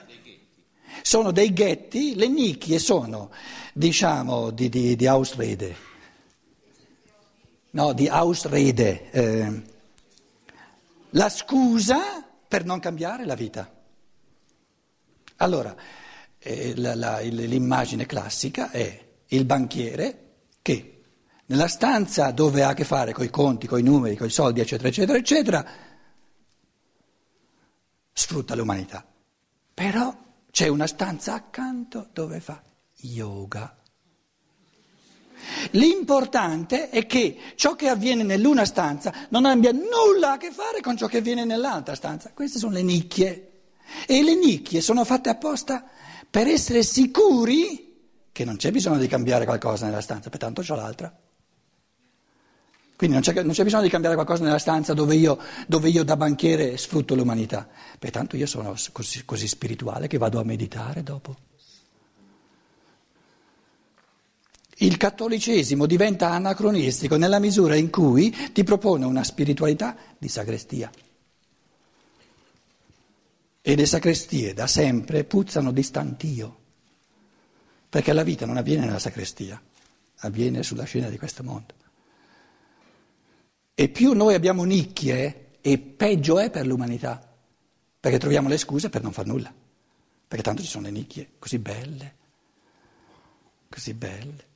sono 1.02 1.32
dei 1.32 1.54
ghetti, 1.54 2.16
le 2.16 2.28
nicchie 2.28 2.78
sono, 2.78 3.32
diciamo, 3.74 4.52
di, 4.52 4.70
di, 4.70 4.96
di 4.96 5.08
Ausrede, 5.08 5.76
no, 7.72 7.94
di 7.94 8.08
Ausrede, 8.08 9.12
eh, 9.12 9.62
la 11.12 11.30
scusa 11.30 12.24
per 12.48 12.66
non 12.66 12.80
cambiare 12.80 13.26
la 13.26 13.36
vita. 13.36 13.72
Allora, 15.38 15.76
eh, 16.38 16.74
la, 16.76 16.96
la, 16.96 17.20
l'immagine 17.20 18.06
classica 18.06 18.72
è 18.72 19.08
il 19.28 19.46
banchiere 19.46 20.28
che 20.62 21.02
nella 21.46 21.68
stanza 21.68 22.32
dove 22.32 22.64
ha 22.64 22.70
a 22.70 22.74
che 22.74 22.84
fare 22.84 23.14
con 23.14 23.26
i 23.26 23.30
conti, 23.30 23.68
con 23.68 23.80
i 23.80 23.84
numeri, 23.84 24.16
con 24.16 24.28
i 24.28 24.32
soldi, 24.32 24.60
eccetera, 24.60 24.90
eccetera, 24.90 25.18
eccetera, 25.18 25.66
sfrutta 28.12 28.56
l'umanità. 28.56 29.06
Però 29.74 30.16
c'è 30.52 30.68
una 30.68 30.88
stanza 30.88 31.34
accanto 31.34 32.10
dove 32.14 32.40
fa 32.40 32.62
yoga. 32.98 33.79
L'importante 35.72 36.90
è 36.90 37.06
che 37.06 37.38
ciò 37.56 37.76
che 37.76 37.88
avviene 37.88 38.24
nell'una 38.24 38.66
stanza 38.66 39.14
non 39.30 39.46
abbia 39.46 39.72
nulla 39.72 40.34
a 40.34 40.38
che 40.38 40.52
fare 40.52 40.82
con 40.82 40.98
ciò 40.98 41.08
che 41.08 41.18
avviene 41.18 41.46
nell'altra 41.46 41.96
stanza. 41.96 42.32
Queste 42.34 42.60
sono 42.60 42.74
le 42.74 42.84
nicchie. 42.84 43.46
E 44.06 44.24
le 44.24 44.36
nicchie 44.36 44.82
sono 44.82 45.04
fatte 45.04 45.30
apposta 45.30 45.84
per 46.30 46.48
essere 46.48 46.84
sicuri 46.84 47.88
che 48.32 48.46
non 48.46 48.56
c'è 48.56 48.72
bisogno 48.72 49.00
di 49.00 49.08
cambiare 49.08 49.46
qualcosa 49.46 49.86
nella 49.86 50.02
stanza, 50.02 50.30
pertanto 50.30 50.62
c'ho 50.62 50.76
l'altra. 50.76 51.14
Quindi 52.96 53.16
non 53.16 53.24
c'è, 53.24 53.44
non 53.44 53.54
c'è, 53.54 53.64
bisogno 53.64 53.84
di 53.84 53.90
cambiare 53.90 54.16
qualcosa 54.16 54.44
nella 54.44 54.60
stanza 54.60 54.94
dove 54.94 55.16
io, 55.16 55.40
dove 55.68 55.90
io 55.90 56.04
da 56.04 56.18
banchiere 56.18 56.76
sfrutto 56.76 57.16
l'umanità. 57.16 57.68
Pertanto 57.98 58.36
io 58.36 58.46
sono 58.46 58.76
così, 58.92 59.24
così 59.24 59.48
spirituale 59.48 60.08
che 60.08 60.18
vado 60.18 60.40
a 60.40 60.44
meditare 60.44 61.02
dopo. 61.02 61.36
Il 64.82 64.96
cattolicesimo 64.96 65.86
diventa 65.86 66.30
anacronistico 66.30 67.18
nella 67.18 67.40
misura 67.40 67.76
in 67.76 67.90
cui 67.90 68.34
ti 68.54 68.64
propone 68.64 69.06
una 69.06 69.26
spiritualità 69.26 69.96
di 70.18 70.30
sagrestia. 70.30 70.90
E 73.62 73.76
le 73.76 73.86
sacrestie 73.86 74.54
da 74.54 74.68
sempre 74.68 75.26
puzzano 75.26 75.74
di 75.74 75.84
stantio, 75.84 76.58
perché 77.90 78.14
la 78.14 78.24
vita 78.24 78.46
non 78.46 78.56
avviene 78.56 78.86
nella 78.86 79.00
sacrestia, 79.00 79.62
avviene 80.20 80.64
sulla 80.64 80.86
scena 80.86 81.10
di 81.10 81.18
questo 81.18 81.44
mondo. 81.44 81.74
E 83.76 83.90
più 83.90 84.14
noi 84.14 84.34
abbiamo 84.34 84.64
nicchie, 84.64 85.58
e 85.60 85.78
peggio 85.78 86.40
è 86.40 86.50
per 86.50 86.66
l'umanità, 86.66 87.36
perché 88.00 88.18
troviamo 88.18 88.48
le 88.48 88.58
scuse 88.58 88.90
per 88.90 89.04
non 89.04 89.12
far 89.12 89.26
nulla, 89.26 89.54
perché 90.26 90.44
tanto 90.44 90.62
ci 90.62 90.70
sono 90.70 90.86
le 90.86 90.92
nicchie 90.92 91.32
così 91.38 91.60
belle, 91.60 92.16
così 93.68 93.94
belle. 93.94 94.48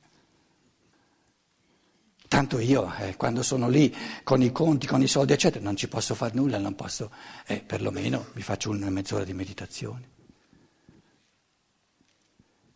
Tanto 2.34 2.58
io, 2.58 2.92
eh, 2.96 3.14
quando 3.14 3.44
sono 3.44 3.68
lì 3.68 3.94
con 4.24 4.42
i 4.42 4.50
conti, 4.50 4.88
con 4.88 5.00
i 5.00 5.06
soldi, 5.06 5.32
eccetera, 5.32 5.62
non 5.62 5.76
ci 5.76 5.86
posso 5.86 6.16
fare 6.16 6.34
nulla, 6.34 6.58
non 6.58 6.74
posso, 6.74 7.12
eh, 7.46 7.60
perlomeno 7.60 8.26
mi 8.32 8.42
faccio 8.42 8.70
una 8.70 8.90
mezz'ora 8.90 9.22
di 9.22 9.32
meditazione. 9.32 10.08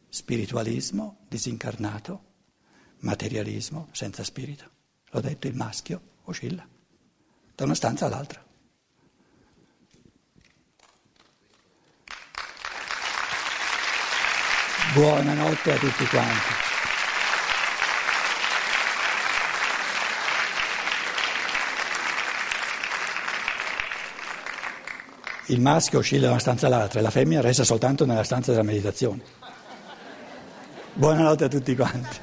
Spiritualismo 0.09 1.25
disincarnato, 1.27 2.23
materialismo 2.99 3.89
senza 3.91 4.23
spirito. 4.23 4.71
L'ho 5.11 5.21
detto, 5.21 5.49
il 5.49 5.57
maschio 5.57 6.03
oscilla 6.27 6.65
da 7.57 7.65
una 7.65 7.75
stanza 7.75 8.07
all'altra. 8.07 8.41
Buonanotte 14.95 15.73
a 15.73 15.79
tutti 15.79 16.07
quanti. 16.07 16.68
Il 25.51 25.63
maschio 25.63 26.01
oscilla 26.01 26.27
da 26.27 26.33
una 26.33 26.41
stanza 26.41 26.67
all'altra 26.67 27.01
e 27.01 27.03
la 27.03 27.11
femmina 27.11 27.41
resta 27.41 27.65
soltanto 27.65 28.05
nella 28.05 28.23
stanza 28.23 28.51
della 28.51 28.63
meditazione. 28.63 29.23
Buonanotte 30.93 31.45
a 31.45 31.49
tutti 31.49 31.75
quanti. 31.75 32.19